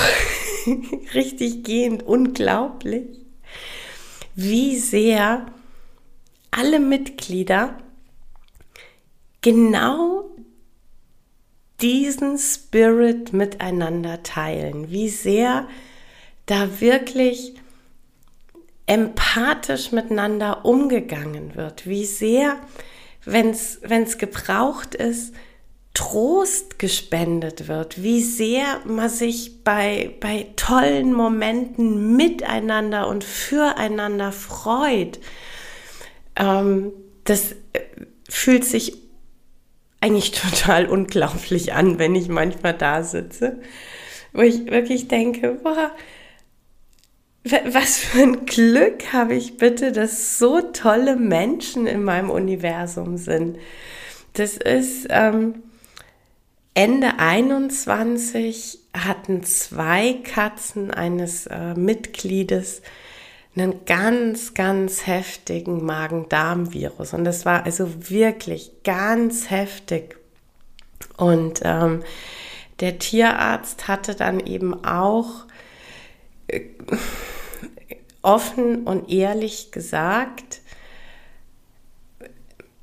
richtig 1.15 1.65
gehend 1.65 2.03
unglaublich, 2.03 3.07
wie 4.35 4.79
sehr 4.79 5.47
alle 6.51 6.81
Mitglieder 6.81 7.79
genau 9.41 10.31
diesen 11.81 12.39
Spirit 12.39 13.33
miteinander 13.33 14.23
teilen, 14.23 14.91
wie 14.91 15.09
sehr 15.09 15.67
da 16.47 16.81
wirklich 16.81 17.55
empathisch 18.87 19.93
miteinander 19.93 20.65
umgegangen 20.65 21.55
wird, 21.55 21.87
wie 21.87 22.05
sehr, 22.05 22.59
wenn 23.25 23.51
es 23.51 24.19
gebraucht 24.19 24.95
ist, 24.95 25.35
Trost 25.95 26.79
gespendet 26.79 27.67
wird, 27.67 28.03
wie 28.03 28.23
sehr 28.23 28.81
man 28.85 29.09
sich 29.09 29.65
bei, 29.65 30.15
bei 30.21 30.47
tollen 30.55 31.13
Momenten 31.13 32.17
miteinander 32.17 33.09
und 33.09 33.25
füreinander 33.25 34.31
freut. 34.31 35.19
Ähm, 36.37 36.93
das 37.25 37.53
äh, 37.73 37.81
fühlt 38.29 38.65
sich 38.65 38.97
eigentlich 40.01 40.31
total 40.41 40.87
unglaublich 40.87 41.73
an, 41.73 41.99
wenn 41.99 42.15
ich 42.15 42.29
manchmal 42.29 42.75
da 42.75 43.03
sitze, 43.03 43.61
wo 44.33 44.43
ich 44.43 44.67
wirklich 44.67 45.09
denke, 45.09 45.59
boah, 45.63 45.91
was 47.73 47.99
für 47.99 48.23
ein 48.23 48.47
Glück 48.47 49.13
habe 49.13 49.35
ich 49.35 49.57
bitte, 49.57 49.93
dass 49.93 50.39
so 50.39 50.61
tolle 50.61 51.17
Menschen 51.17 51.87
in 51.87 52.05
meinem 52.05 52.31
Universum 52.31 53.17
sind. 53.17 53.59
Das 54.35 54.57
ist 54.57 55.07
ähm, 55.11 55.63
Ende 56.81 57.19
21 57.19 58.79
hatten 58.95 59.43
zwei 59.43 60.15
Katzen 60.25 60.91
eines 60.91 61.47
äh, 61.47 61.75
Mitgliedes 61.75 62.81
einen 63.55 63.85
ganz, 63.85 64.55
ganz 64.55 65.07
heftigen 65.07 65.85
Magen-Darm-Virus. 65.85 67.13
Und 67.13 67.25
das 67.25 67.45
war 67.45 67.67
also 67.67 68.09
wirklich 68.09 68.83
ganz 68.83 69.51
heftig. 69.51 70.17
Und 71.19 71.61
ähm, 71.65 72.03
der 72.81 72.99
Tierarzt 72.99 73.87
hatte 73.87 74.15
dann 74.15 74.41
eben 74.41 74.83
auch 74.83 75.45
äh, 76.47 76.63
offen 78.23 78.85
und 78.85 79.11
ehrlich 79.11 79.71
gesagt, 79.71 80.63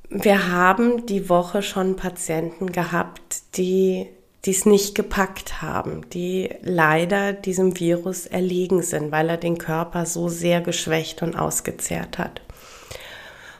wir 0.08 0.52
haben 0.52 1.04
die 1.06 1.28
Woche 1.28 1.62
schon 1.62 1.96
Patienten 1.96 2.70
gehabt, 2.70 3.27
die 3.56 4.08
es 4.46 4.64
nicht 4.64 4.94
gepackt 4.94 5.60
haben, 5.60 6.08
die 6.10 6.48
leider 6.62 7.32
diesem 7.32 7.78
Virus 7.78 8.26
erlegen 8.26 8.82
sind, 8.82 9.12
weil 9.12 9.28
er 9.28 9.36
den 9.36 9.58
Körper 9.58 10.06
so 10.06 10.28
sehr 10.28 10.60
geschwächt 10.60 11.22
und 11.22 11.36
ausgezehrt 11.36 12.18
hat. 12.18 12.40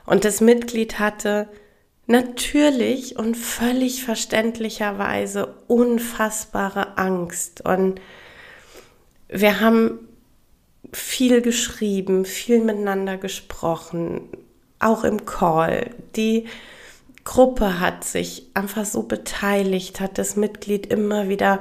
Und 0.07 0.25
das 0.25 0.41
Mitglied 0.41 0.99
hatte 0.99 1.49
natürlich 2.07 3.19
und 3.19 3.37
völlig 3.37 4.03
verständlicherweise 4.03 5.55
unfassbare 5.67 6.97
Angst. 6.97 7.61
Und 7.61 8.01
wir 9.29 9.61
haben 9.61 10.01
viel 10.91 11.43
geschrieben, 11.43 12.25
viel 12.25 12.61
miteinander 12.63 13.19
gesprochen, 13.19 14.23
auch 14.79 15.05
im 15.05 15.27
Call. 15.27 15.91
Die 16.17 16.47
Gruppe 17.29 17.79
hat 17.79 18.05
sich 18.05 18.47
einfach 18.55 18.87
so 18.87 19.03
beteiligt, 19.03 20.01
hat 20.01 20.17
das 20.17 20.35
Mitglied 20.35 20.87
immer 20.87 21.29
wieder 21.29 21.61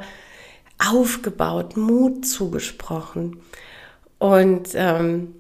aufgebaut, 0.80 1.76
Mut 1.76 2.26
zugesprochen. 2.26 3.42
Und 4.18 4.70
ähm, 4.76 5.36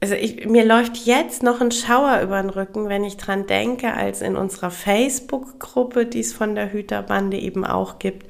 also 0.00 0.14
ich, 0.14 0.46
mir 0.46 0.64
läuft 0.64 0.96
jetzt 1.04 1.42
noch 1.42 1.60
ein 1.60 1.70
Schauer 1.70 2.22
über 2.22 2.40
den 2.40 2.48
Rücken, 2.48 2.88
wenn 2.88 3.04
ich 3.04 3.18
dran 3.18 3.46
denke, 3.46 3.92
als 3.92 4.22
in 4.22 4.36
unserer 4.36 4.70
Facebook-Gruppe, 4.70 6.06
die 6.06 6.20
es 6.20 6.32
von 6.32 6.54
der 6.54 6.72
Hüterbande 6.72 7.36
eben 7.36 7.66
auch 7.66 7.98
gibt, 7.98 8.26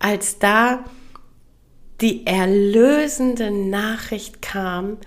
als 0.00 0.38
da 0.38 0.84
die 2.02 2.26
erlösende 2.26 3.50
Nachricht 3.50 4.42
kam, 4.42 4.98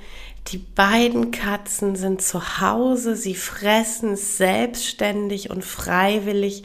die 0.48 0.58
beiden 0.58 1.32
Katzen 1.32 1.96
sind 1.96 2.22
zu 2.22 2.60
Hause, 2.60 3.16
sie 3.16 3.36
fressen 3.36 4.16
selbstständig 4.16 5.50
und 5.50 5.64
freiwillig 5.64 6.64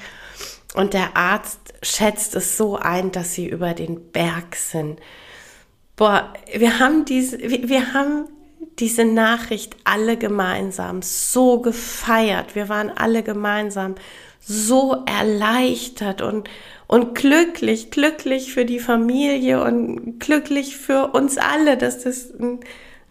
und 0.75 0.95
der 0.95 1.17
Arzt 1.17 1.61
schätzt 1.83 2.35
es 2.35 2.57
so 2.57 2.77
ein, 2.77 3.12
dass 3.12 3.35
sie 3.35 3.49
über 3.49 3.75
den 3.75 4.11
Berg 4.11 4.57
sind. 4.57 5.01
Boah, 5.97 6.33
wir 6.53 6.79
haben 6.79 7.05
diese, 7.05 7.38
wir 7.38 7.93
haben 7.95 8.29
diese 8.79 9.05
Nachricht 9.05 9.77
alle 9.85 10.17
gemeinsam 10.17 11.03
so 11.03 11.61
gefeiert. 11.61 12.55
Wir 12.55 12.69
waren 12.69 12.91
alle 12.91 13.23
gemeinsam 13.23 13.97
so 14.41 15.05
erleichtert 15.07 16.23
und, 16.23 16.49
und 16.87 17.14
glücklich, 17.14 17.91
glücklich 17.91 18.53
für 18.53 18.64
die 18.64 18.79
Familie 18.79 19.62
und 19.62 20.21
glücklich 20.21 20.77
für 20.77 21.09
uns 21.09 21.38
alle, 21.38 21.77
dass 21.77 22.05
das 22.05 22.31
ein, 22.38 22.61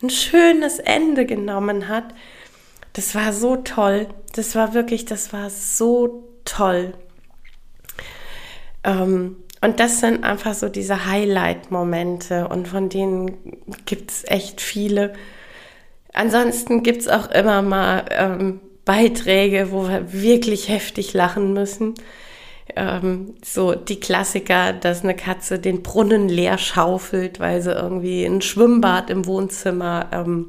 ein 0.01 0.09
schönes 0.09 0.79
Ende 0.79 1.25
genommen 1.25 1.87
hat. 1.87 2.05
Das 2.93 3.15
war 3.15 3.33
so 3.33 3.57
toll. 3.57 4.07
Das 4.33 4.55
war 4.55 4.73
wirklich, 4.73 5.05
das 5.05 5.33
war 5.33 5.49
so 5.49 6.27
toll. 6.45 6.93
Ähm, 8.83 9.37
und 9.61 9.79
das 9.79 9.99
sind 9.99 10.23
einfach 10.23 10.53
so 10.53 10.69
diese 10.69 11.05
Highlight-Momente 11.07 12.47
und 12.47 12.67
von 12.67 12.89
denen 12.89 13.37
gibt 13.85 14.11
es 14.11 14.23
echt 14.27 14.61
viele. 14.61 15.13
Ansonsten 16.13 16.83
gibt 16.83 17.01
es 17.01 17.07
auch 17.07 17.29
immer 17.31 17.61
mal 17.61 18.05
ähm, 18.11 18.59
Beiträge, 18.85 19.71
wo 19.71 19.87
wir 19.87 20.13
wirklich 20.13 20.69
heftig 20.69 21.13
lachen 21.13 21.53
müssen. 21.53 21.95
Ähm, 22.75 23.35
so 23.43 23.73
die 23.75 23.99
Klassiker, 23.99 24.73
dass 24.73 25.03
eine 25.03 25.15
Katze 25.15 25.59
den 25.59 25.83
Brunnen 25.83 26.29
leer 26.29 26.57
schaufelt, 26.57 27.39
weil 27.39 27.61
sie 27.61 27.71
irgendwie 27.71 28.25
ein 28.25 28.41
Schwimmbad 28.41 29.09
im 29.09 29.25
Wohnzimmer 29.25 30.09
ähm, 30.11 30.47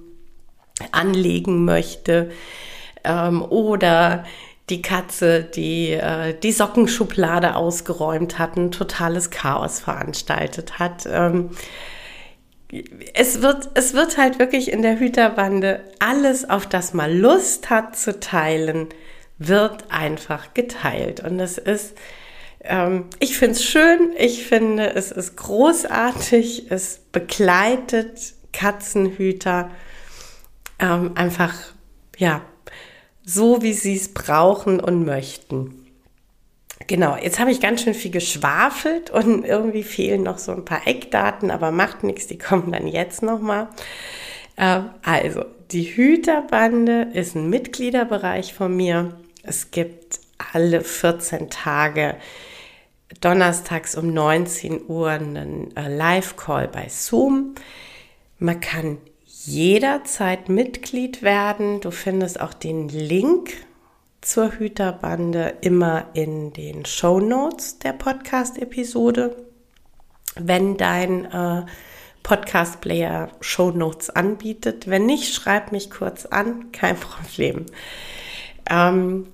anlegen 0.92 1.64
möchte. 1.64 2.30
Ähm, 3.04 3.42
oder 3.42 4.24
die 4.70 4.82
Katze, 4.82 5.42
die 5.42 5.92
äh, 5.92 6.34
die 6.38 6.52
Sockenschublade 6.52 7.56
ausgeräumt 7.56 8.38
hat, 8.38 8.56
ein 8.56 8.70
totales 8.70 9.30
Chaos 9.30 9.80
veranstaltet 9.80 10.78
hat. 10.78 11.08
Ähm, 11.10 11.50
es 13.14 13.40
wird, 13.40 13.70
es 13.74 13.94
wird 13.94 14.18
halt 14.18 14.38
wirklich 14.38 14.70
in 14.70 14.82
der 14.82 14.98
Hüterbande 14.98 15.80
alles, 16.00 16.48
auf 16.48 16.66
das 16.66 16.92
man 16.92 17.18
Lust 17.18 17.70
hat 17.70 17.96
zu 17.96 18.20
teilen, 18.20 18.88
wird 19.38 19.90
einfach 19.90 20.54
geteilt. 20.54 21.20
Und 21.20 21.38
das 21.38 21.58
ist, 21.58 21.96
ähm, 22.60 23.06
ich 23.20 23.38
finde 23.38 23.54
es 23.54 23.64
schön, 23.64 24.12
ich 24.18 24.46
finde, 24.46 24.94
es 24.94 25.12
ist 25.12 25.36
großartig, 25.36 26.70
es 26.70 27.00
begleitet 27.12 28.34
Katzenhüter 28.52 29.70
ähm, 30.78 31.12
einfach, 31.14 31.54
ja, 32.16 32.42
so 33.24 33.62
wie 33.62 33.72
sie 33.74 33.96
es 33.96 34.12
brauchen 34.14 34.80
und 34.80 35.04
möchten. 35.04 35.86
Genau, 36.86 37.16
jetzt 37.16 37.38
habe 37.38 37.50
ich 37.50 37.60
ganz 37.60 37.82
schön 37.82 37.94
viel 37.94 38.10
geschwafelt 38.10 39.10
und 39.10 39.44
irgendwie 39.44 39.82
fehlen 39.82 40.22
noch 40.22 40.38
so 40.38 40.52
ein 40.52 40.64
paar 40.64 40.86
Eckdaten, 40.86 41.50
aber 41.50 41.70
macht 41.70 42.04
nichts, 42.04 42.26
die 42.28 42.38
kommen 42.38 42.72
dann 42.72 42.86
jetzt 42.86 43.22
nochmal. 43.22 43.68
Äh, 44.56 44.80
also, 45.02 45.44
die 45.70 45.84
Hüterbande 45.84 47.08
ist 47.12 47.34
ein 47.36 47.50
Mitgliederbereich 47.50 48.54
von 48.54 48.74
mir. 48.74 49.12
Es 49.48 49.70
gibt 49.70 50.20
alle 50.52 50.82
14 50.82 51.48
Tage 51.48 52.16
donnerstags 53.20 53.96
um 53.96 54.12
19 54.12 54.86
Uhr 54.88 55.08
einen 55.08 55.74
äh, 55.76 55.88
Live-Call 55.88 56.68
bei 56.68 56.88
Zoom. 56.88 57.54
Man 58.38 58.60
kann 58.60 58.98
jederzeit 59.24 60.48
Mitglied 60.48 61.22
werden. 61.22 61.80
Du 61.80 61.90
findest 61.90 62.40
auch 62.40 62.52
den 62.52 62.88
Link 62.88 63.54
zur 64.20 64.58
Hüterbande 64.58 65.54
immer 65.62 66.06
in 66.12 66.52
den 66.52 66.84
Show 66.84 67.18
Notes 67.18 67.78
der 67.78 67.94
Podcast-Episode. 67.94 69.34
Wenn 70.36 70.76
dein 70.76 71.24
äh, 71.24 71.64
Podcast-Player 72.22 73.30
Show 73.40 73.70
Notes 73.70 74.10
anbietet. 74.10 74.88
Wenn 74.88 75.06
nicht, 75.06 75.32
schreib 75.32 75.72
mich 75.72 75.90
kurz 75.90 76.26
an, 76.26 76.72
kein 76.72 76.96
Problem. 77.00 77.64
Ähm, 78.68 79.28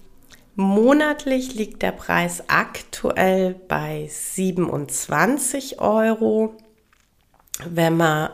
monatlich 0.54 1.54
liegt 1.54 1.82
der 1.82 1.92
Preis 1.92 2.44
aktuell 2.48 3.54
bei 3.68 4.08
27 4.10 5.80
Euro. 5.80 6.54
Wenn 7.68 7.96
man 7.96 8.30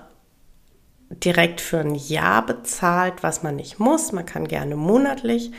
direkt 1.10 1.60
für 1.60 1.80
ein 1.80 1.94
Jahr 1.94 2.44
bezahlt, 2.44 3.22
was 3.22 3.42
man 3.42 3.56
nicht 3.56 3.78
muss, 3.78 4.12
man 4.12 4.26
kann 4.26 4.46
gerne 4.48 4.76
monatlich 4.76 5.50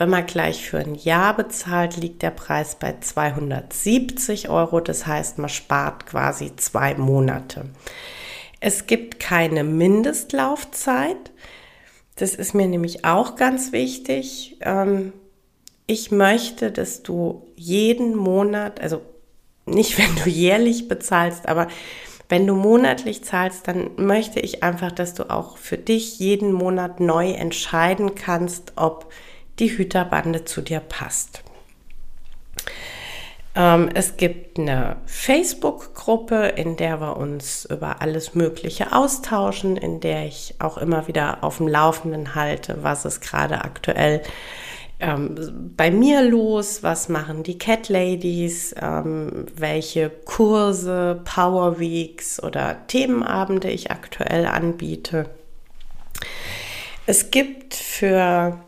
wenn 0.00 0.08
man 0.08 0.24
gleich 0.24 0.66
für 0.66 0.78
ein 0.78 0.94
Jahr 0.94 1.36
bezahlt, 1.36 1.98
liegt 1.98 2.22
der 2.22 2.30
Preis 2.30 2.74
bei 2.76 2.96
270 2.98 4.48
Euro. 4.48 4.80
Das 4.80 5.06
heißt, 5.06 5.36
man 5.36 5.50
spart 5.50 6.06
quasi 6.06 6.56
zwei 6.56 6.94
Monate. 6.94 7.66
Es 8.60 8.86
gibt 8.86 9.20
keine 9.20 9.62
Mindestlaufzeit. 9.62 11.32
Das 12.16 12.34
ist 12.34 12.54
mir 12.54 12.66
nämlich 12.66 13.04
auch 13.04 13.36
ganz 13.36 13.72
wichtig. 13.72 14.56
Ähm, 14.62 15.12
ich 15.90 16.12
möchte, 16.12 16.70
dass 16.70 17.02
du 17.02 17.48
jeden 17.56 18.14
Monat, 18.14 18.80
also 18.80 19.02
nicht 19.66 19.98
wenn 19.98 20.14
du 20.22 20.30
jährlich 20.30 20.88
bezahlst, 20.88 21.48
aber 21.48 21.66
wenn 22.28 22.46
du 22.46 22.54
monatlich 22.54 23.24
zahlst, 23.24 23.66
dann 23.66 23.90
möchte 23.96 24.38
ich 24.38 24.62
einfach, 24.62 24.92
dass 24.92 25.14
du 25.14 25.30
auch 25.30 25.56
für 25.56 25.78
dich 25.78 26.20
jeden 26.20 26.52
Monat 26.52 27.00
neu 27.00 27.32
entscheiden 27.32 28.14
kannst, 28.14 28.74
ob 28.76 29.12
die 29.58 29.76
Hüterbande 29.76 30.44
zu 30.44 30.60
dir 30.60 30.78
passt. 30.78 31.42
Ähm, 33.56 33.90
es 33.92 34.16
gibt 34.16 34.60
eine 34.60 34.98
Facebook-Gruppe, 35.06 36.52
in 36.54 36.76
der 36.76 37.00
wir 37.00 37.16
uns 37.16 37.64
über 37.64 38.00
alles 38.00 38.36
Mögliche 38.36 38.92
austauschen, 38.92 39.76
in 39.76 39.98
der 39.98 40.26
ich 40.26 40.54
auch 40.60 40.78
immer 40.78 41.08
wieder 41.08 41.42
auf 41.42 41.56
dem 41.56 41.66
Laufenden 41.66 42.36
halte, 42.36 42.78
was 42.82 43.04
ist 43.04 43.20
gerade 43.20 43.64
aktuell 43.64 44.22
ähm, 45.00 45.72
bei 45.76 45.90
mir 45.90 46.22
los, 46.22 46.82
was 46.82 47.08
machen 47.08 47.42
die 47.42 47.58
Cat 47.58 47.88
Ladies, 47.88 48.74
ähm, 48.80 49.46
welche 49.56 50.10
Kurse, 50.10 51.20
Power 51.24 51.78
Weeks 51.78 52.42
oder 52.42 52.86
Themenabende 52.86 53.70
ich 53.70 53.90
aktuell 53.90 54.46
anbiete. 54.46 55.30
Es 57.06 57.30
gibt 57.30 57.74
für 57.74 58.60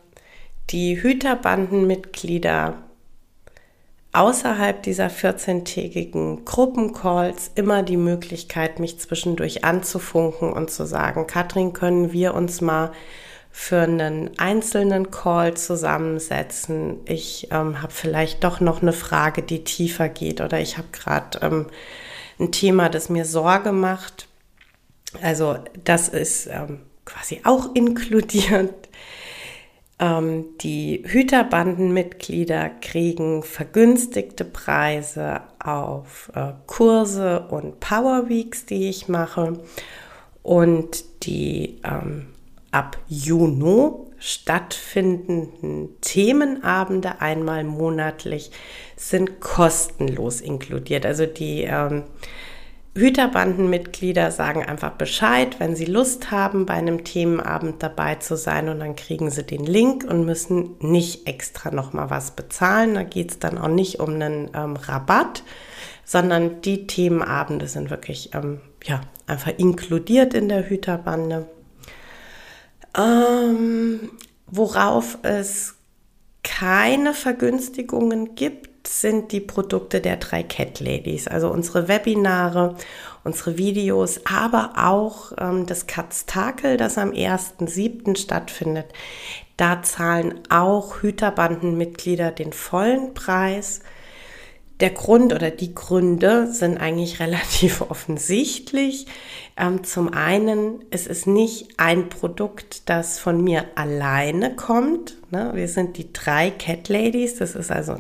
die 0.71 1.03
Hüterbandenmitglieder 1.03 2.75
außerhalb 4.13 4.83
dieser 4.83 5.09
14-tägigen 5.09 6.45
Gruppencalls 6.45 7.51
immer 7.55 7.83
die 7.83 7.97
Möglichkeit, 7.97 8.79
mich 8.79 8.99
zwischendurch 8.99 9.65
anzufunken 9.65 10.53
und 10.53 10.71
zu 10.71 10.87
sagen, 10.87 11.27
Katrin, 11.27 11.73
können 11.73 12.13
wir 12.13 12.35
uns 12.35 12.61
mal 12.61 12.93
für 13.53 13.83
einen 13.83 14.31
einzelnen 14.39 15.11
Call 15.11 15.55
zusammensetzen. 15.55 17.01
Ich 17.05 17.49
ähm, 17.51 17.83
habe 17.83 17.93
vielleicht 17.93 18.43
doch 18.45 18.61
noch 18.61 18.83
eine 18.83 18.93
Frage, 18.93 19.43
die 19.43 19.63
tiefer 19.63 20.09
geht 20.09 20.41
oder 20.41 20.59
ich 20.61 20.79
habe 20.79 20.89
gerade 20.93 21.39
ähm, 21.43 21.67
ein 22.41 22.51
Thema, 22.51 22.89
das 22.89 23.11
mir 23.11 23.25
Sorge 23.25 23.73
macht. 23.73 24.27
Also 25.21 25.59
das 25.85 26.09
ist 26.09 26.47
ähm, 26.47 26.81
quasi 27.05 27.43
auch 27.45 27.71
inkludiert 27.75 28.89
ähm, 30.03 30.47
die 30.61 31.05
Hüterbandenmitglieder 31.07 32.71
kriegen 32.81 33.45
vergünstigte 33.45 34.45
Preise 34.45 35.43
auf 35.63 36.33
äh, 36.35 36.53
Kurse 36.67 37.47
und 37.49 37.79
Power 37.79 38.29
Weeks, 38.29 38.67
die 38.67 38.89
ich 38.89 39.07
mache. 39.07 39.61
Und 40.43 41.05
die 41.25 41.81
ähm, 41.85 42.32
ab 42.73 42.99
Juni 43.07 43.91
stattfindenden 44.19 46.01
Themenabende 46.01 47.21
einmal 47.21 47.65
monatlich 47.65 48.53
sind 48.97 49.41
kostenlos 49.41 50.41
inkludiert. 50.41 51.05
Also 51.05 51.27
die 51.27 51.63
ähm, 51.63 52.05
Hüterbandenmitglieder 52.95 54.31
sagen 54.31 54.65
einfach 54.65 54.93
Bescheid, 54.93 55.59
wenn 55.59 55.75
sie 55.75 55.87
Lust 55.87 56.31
haben, 56.31 56.67
bei 56.67 56.75
einem 56.75 57.05
Themenabend 57.05 57.83
dabei 57.83 58.17
zu 58.17 58.37
sein 58.37 58.69
und 58.69 58.81
dann 58.81 58.97
kriegen 58.97 59.31
sie 59.31 59.45
den 59.45 59.65
Link 59.65 60.05
und 60.05 60.25
müssen 60.25 60.77
nicht 60.79 61.27
extra 61.27 61.71
nochmal 61.71 62.11
was 62.11 62.33
bezahlen. 62.33 62.95
Da 62.95 63.03
geht 63.03 63.31
es 63.31 63.39
dann 63.39 63.59
auch 63.59 63.69
nicht 63.69 63.99
um 63.99 64.11
einen 64.11 64.51
ähm, 64.55 64.77
Rabatt, 64.77 65.43
sondern 66.05 66.61
die 66.61 66.87
Themenabende 66.87 67.67
sind 67.67 67.91
wirklich 67.91 68.35
ähm, 68.35 68.61
ja, 68.85 69.01
einfach 69.27 69.53
inkludiert 69.57 70.35
in 70.35 70.49
der 70.49 70.69
Hüterbande. 70.69 71.49
Ähm, 72.97 74.11
worauf 74.47 75.19
es 75.23 75.75
keine 76.43 77.15
Vergünstigungen 77.15 78.35
gibt, 78.35 78.73
sind 78.87 79.33
die 79.33 79.41
Produkte 79.41 80.01
der 80.01 80.17
drei 80.17 80.43
Cat 80.43 80.81
Ladies, 80.81 81.29
also 81.29 81.49
unsere 81.49 81.89
Webinare, 81.89 82.77
unsere 83.25 83.57
Videos, 83.57 84.21
aber 84.27 84.73
auch 84.77 85.33
ähm, 85.39 85.67
das 85.67 85.87
Katztakel, 85.87 86.77
das 86.77 86.99
am 86.99 87.11
1.7. 87.11 88.17
stattfindet. 88.19 88.87
Da 89.57 89.83
zahlen 89.83 90.41
auch 90.49 91.03
Hüterbandenmitglieder 91.03 92.33
den 92.33 92.53
vollen 92.53 93.15
Preis. 93.15 93.81
Der 94.83 94.91
Grund 94.91 95.33
oder 95.33 95.53
die 95.53 95.75
Gründe 95.77 96.53
sind 96.53 96.77
eigentlich 96.77 97.21
relativ 97.21 97.81
offensichtlich. 97.83 99.07
Ähm, 99.57 99.85
zum 99.85 100.13
einen, 100.13 100.85
es 100.91 101.07
ist 101.07 101.27
nicht 101.27 101.79
ein 101.79 102.09
Produkt, 102.09 102.89
das 102.89 103.19
von 103.19 103.43
mir 103.43 103.65
alleine 103.77 104.57
kommt. 104.57 105.17
Ne? 105.31 105.53
Wir 105.55 105.69
sind 105.69 105.97
die 105.99 106.13
drei 106.13 106.51
Cat 106.51 106.89
Ladies. 106.89 107.37
Das 107.37 107.55
ist 107.55 107.71
also 107.71 107.97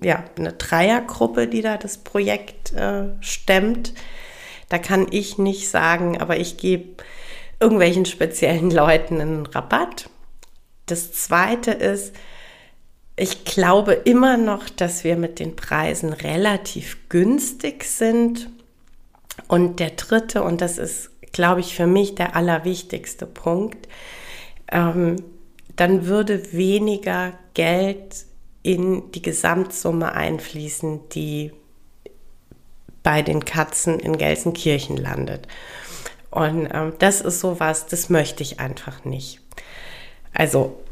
eine 0.00 0.52
Dreiergruppe, 0.52 1.48
die 1.48 1.60
da 1.60 1.76
das 1.76 1.98
Projekt 1.98 2.72
äh, 2.72 3.08
stemmt. 3.20 3.92
Da 4.68 4.78
kann 4.78 5.08
ich 5.10 5.38
nicht 5.38 5.68
sagen, 5.68 6.20
aber 6.20 6.38
ich 6.38 6.56
gebe 6.56 7.02
irgendwelchen 7.58 8.06
speziellen 8.06 8.70
Leuten 8.70 9.20
einen 9.20 9.46
Rabatt. 9.46 10.08
Das 10.86 11.12
zweite 11.12 11.72
ist, 11.72 12.14
ich 13.16 13.44
glaube 13.44 13.94
immer 13.94 14.36
noch, 14.36 14.68
dass 14.68 15.02
wir 15.02 15.16
mit 15.16 15.38
den 15.38 15.56
Preisen 15.56 16.12
relativ 16.12 17.08
günstig 17.08 17.84
sind. 17.84 18.50
Und 19.48 19.80
der 19.80 19.90
dritte, 19.90 20.42
und 20.42 20.60
das 20.60 20.76
ist, 20.76 21.10
glaube 21.32 21.60
ich, 21.60 21.74
für 21.74 21.86
mich 21.86 22.14
der 22.14 22.36
allerwichtigste 22.36 23.26
Punkt, 23.26 23.88
ähm, 24.70 25.16
dann 25.76 26.06
würde 26.06 26.52
weniger 26.52 27.32
Geld 27.54 28.26
in 28.62 29.10
die 29.12 29.22
Gesamtsumme 29.22 30.12
einfließen, 30.12 31.08
die 31.10 31.52
bei 33.02 33.22
den 33.22 33.44
Katzen 33.44 33.98
in 34.00 34.18
Gelsenkirchen 34.18 34.96
landet. 34.96 35.46
Und 36.30 36.68
ähm, 36.72 36.92
das 36.98 37.20
ist 37.20 37.40
sowas, 37.40 37.86
das 37.86 38.10
möchte 38.10 38.42
ich 38.42 38.58
einfach 38.60 39.04
nicht. 39.04 39.40
Also 40.32 40.82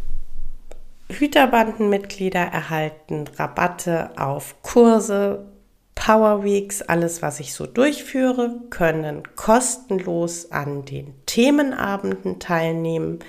Hüterbandenmitglieder 1.08 2.40
erhalten 2.40 3.26
Rabatte 3.36 4.10
auf 4.16 4.56
Kurse, 4.62 5.46
Power 5.94 6.44
Weeks, 6.44 6.82
alles, 6.82 7.22
was 7.22 7.40
ich 7.40 7.54
so 7.54 7.66
durchführe, 7.66 8.60
können 8.70 9.22
kostenlos 9.36 10.50
an 10.50 10.84
den 10.84 11.14
Themenabenden 11.26 12.40
teilnehmen, 12.40 13.20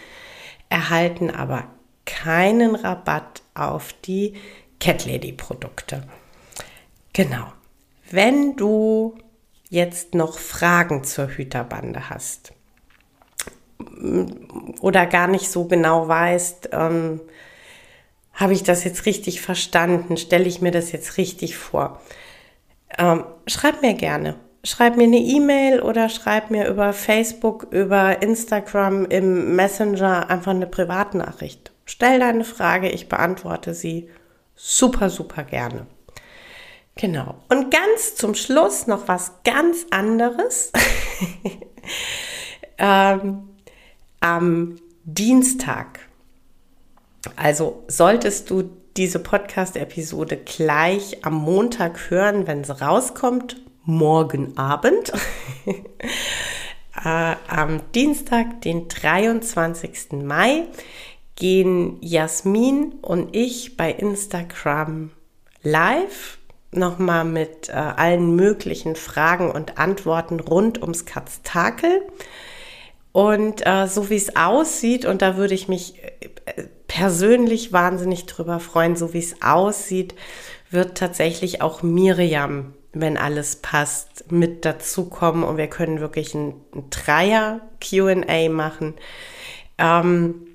erhalten 0.70 1.30
aber 1.30 1.68
keinen 2.06 2.76
Rabatt 2.76 3.44
auf 3.54 3.94
die 4.06 4.34
Cat 4.80 5.06
Lady 5.06 5.32
Produkte. 5.32 6.04
Genau. 7.14 7.52
Wenn 8.10 8.56
du 8.56 9.16
jetzt 9.70 10.14
noch 10.14 10.38
Fragen 10.38 11.04
zur 11.04 11.30
Hüterbande 11.30 12.10
hast 12.10 12.54
oder 14.82 15.06
gar 15.06 15.28
nicht 15.28 15.50
so 15.50 15.66
genau 15.66 16.08
weißt, 16.08 16.70
ähm, 16.72 17.22
habe 18.36 18.54
ich 18.54 18.64
das 18.64 18.84
jetzt 18.84 19.06
richtig 19.06 19.42
verstanden? 19.42 20.18
Stelle 20.18 20.46
ich 20.46 20.62
mir 20.62 20.72
das 20.72 20.92
jetzt 20.92 21.18
richtig 21.18 21.58
vor? 21.58 22.02
Ähm, 22.98 23.24
schreib 23.48 23.82
mir 23.82 23.94
gerne. 23.94 24.36
Schreib 24.64 24.98
mir 24.98 25.04
eine 25.04 25.20
E-Mail 25.20 25.82
oder 25.82 26.10
schreib 26.10 26.50
mir 26.50 26.68
über 26.68 26.92
Facebook, 26.92 27.68
über 27.72 28.22
Instagram, 28.22 29.06
im 29.06 29.56
Messenger 29.56 30.30
einfach 30.30 30.52
eine 30.52 30.68
Privatnachricht. 30.68 31.72
Stell 31.86 32.20
deine 32.20 32.44
Frage, 32.44 32.90
ich 32.90 33.08
beantworte 33.08 33.74
sie 33.74 34.10
super, 34.56 35.10
super 35.10 35.44
gerne. 35.44 35.86
Genau. 36.96 37.36
Und 37.50 37.72
ganz 37.72 38.16
zum 38.16 38.36
Schluss 38.36 38.88
noch 38.88 39.08
was 39.08 39.34
ganz 39.44 39.86
anderes. 39.92 40.72
ähm, 42.78 43.50
am 44.20 44.78
Dienstag 45.04 46.00
also 47.36 47.84
solltest 47.88 48.50
du 48.50 48.70
diese 48.98 49.20
Podcast-Episode 49.20 50.38
gleich 50.38 51.26
am 51.26 51.36
Montag 51.36 52.10
hören, 52.10 52.48
wenn 52.48 52.64
sie 52.64 52.80
rauskommt, 52.80 53.58
morgen 53.84 54.58
Abend. 54.58 55.12
äh, 55.66 57.36
am 57.48 57.82
Dienstag, 57.94 58.62
den 58.62 58.88
23. 58.88 60.24
Mai, 60.24 60.64
gehen 61.36 61.98
Jasmin 62.00 62.94
und 63.02 63.36
ich 63.36 63.76
bei 63.76 63.92
Instagram 63.92 65.12
live 65.62 66.38
nochmal 66.72 67.26
mit 67.26 67.70
äh, 67.70 67.74
allen 67.74 68.36
möglichen 68.36 68.96
Fragen 68.96 69.52
und 69.52 69.78
Antworten 69.78 70.40
rund 70.40 70.82
ums 70.82 71.06
Katztakel. 71.06 72.02
Und 73.12 73.66
äh, 73.66 73.88
so 73.88 74.10
wie 74.10 74.18
es 74.18 74.36
aussieht, 74.36 75.06
und 75.06 75.22
da 75.22 75.38
würde 75.38 75.54
ich 75.54 75.68
mich 75.68 75.96
äh, 76.46 76.66
persönlich 76.88 77.74
wahnsinnig 77.74 78.26
drüber 78.26 78.60
freuen, 78.60 78.96
so 78.96 79.14
wie 79.14 79.20
es 79.20 79.42
aussieht, 79.42 80.16
wird 80.70 80.98
tatsächlich 80.98 81.62
auch 81.62 81.84
Miriam, 81.84 82.74
wenn 82.94 83.18
alles 83.18 83.58
passt, 83.58 84.32
mit 84.32 84.66
dazukommen 84.66 85.44
und 85.44 85.58
wir 85.58 85.68
können 85.68 86.00
wirklich 86.00 86.34
ein, 86.34 86.56
ein 86.74 86.90
Dreier 86.90 87.62
QA 87.82 88.50
machen. 88.50 88.94
Ähm, 89.78 90.48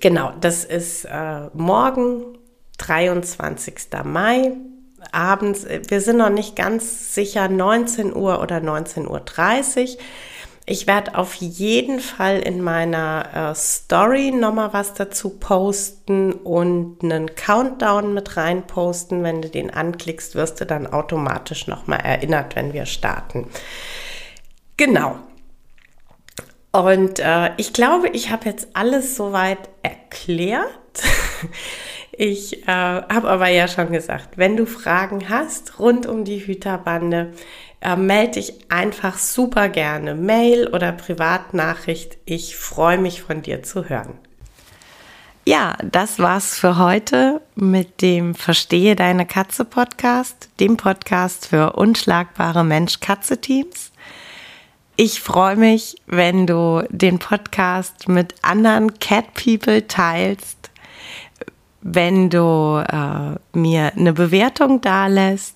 genau, 0.00 0.32
das 0.40 0.64
ist 0.64 1.04
äh, 1.04 1.48
morgen, 1.54 2.38
23. 2.78 3.74
Mai 4.04 4.52
abends, 5.12 5.66
wir 5.88 6.00
sind 6.00 6.18
noch 6.18 6.30
nicht 6.30 6.56
ganz 6.56 7.14
sicher, 7.14 7.48
19 7.48 8.14
Uhr 8.14 8.40
oder 8.40 8.56
19.30 8.58 9.06
Uhr. 9.08 10.02
Ich 10.68 10.88
werde 10.88 11.16
auf 11.16 11.34
jeden 11.34 12.00
Fall 12.00 12.40
in 12.40 12.60
meiner 12.60 13.52
äh, 13.52 13.54
Story 13.54 14.32
nochmal 14.32 14.72
was 14.72 14.94
dazu 14.94 15.30
posten 15.30 16.32
und 16.32 17.04
einen 17.04 17.36
Countdown 17.36 18.12
mit 18.12 18.36
rein 18.36 18.66
posten. 18.66 19.22
Wenn 19.22 19.42
du 19.42 19.48
den 19.48 19.72
anklickst, 19.72 20.34
wirst 20.34 20.60
du 20.60 20.66
dann 20.66 20.88
automatisch 20.88 21.68
nochmal 21.68 22.00
erinnert, 22.00 22.56
wenn 22.56 22.72
wir 22.72 22.84
starten. 22.84 23.46
Genau. 24.76 25.16
Und 26.72 27.20
äh, 27.20 27.52
ich 27.58 27.72
glaube, 27.72 28.08
ich 28.08 28.30
habe 28.30 28.46
jetzt 28.46 28.68
alles 28.74 29.14
soweit 29.14 29.68
erklärt. 29.82 30.68
Ich 32.18 32.66
äh, 32.66 32.66
habe 32.66 33.28
aber 33.28 33.48
ja 33.48 33.68
schon 33.68 33.92
gesagt, 33.92 34.38
wenn 34.38 34.56
du 34.56 34.64
Fragen 34.64 35.28
hast 35.28 35.78
rund 35.78 36.06
um 36.06 36.24
die 36.24 36.46
Hüterbande, 36.46 37.34
äh, 37.86 37.96
melde 37.96 38.32
dich 38.32 38.52
einfach 38.68 39.16
super 39.16 39.68
gerne. 39.68 40.14
Mail 40.14 40.66
oder 40.66 40.90
Privatnachricht. 40.92 42.18
Ich 42.24 42.56
freue 42.56 42.98
mich 42.98 43.22
von 43.22 43.42
dir 43.42 43.62
zu 43.62 43.88
hören. 43.88 44.14
Ja, 45.46 45.76
das 45.92 46.18
war's 46.18 46.58
für 46.58 46.76
heute 46.78 47.40
mit 47.54 48.02
dem 48.02 48.34
Verstehe 48.34 48.96
deine 48.96 49.24
Katze 49.24 49.64
Podcast, 49.64 50.48
dem 50.58 50.76
Podcast 50.76 51.46
für 51.46 51.74
unschlagbare 51.74 52.64
Mensch-Katze-Teams. 52.64 53.92
Ich 54.96 55.20
freue 55.20 55.54
mich, 55.54 55.94
wenn 56.06 56.48
du 56.48 56.82
den 56.90 57.20
Podcast 57.20 58.08
mit 58.08 58.34
anderen 58.42 58.98
Cat 58.98 59.34
People 59.34 59.86
teilst, 59.86 60.70
wenn 61.82 62.30
du 62.30 62.82
äh, 62.84 63.38
mir 63.56 63.92
eine 63.94 64.12
Bewertung 64.12 64.80
dalässt 64.80 65.55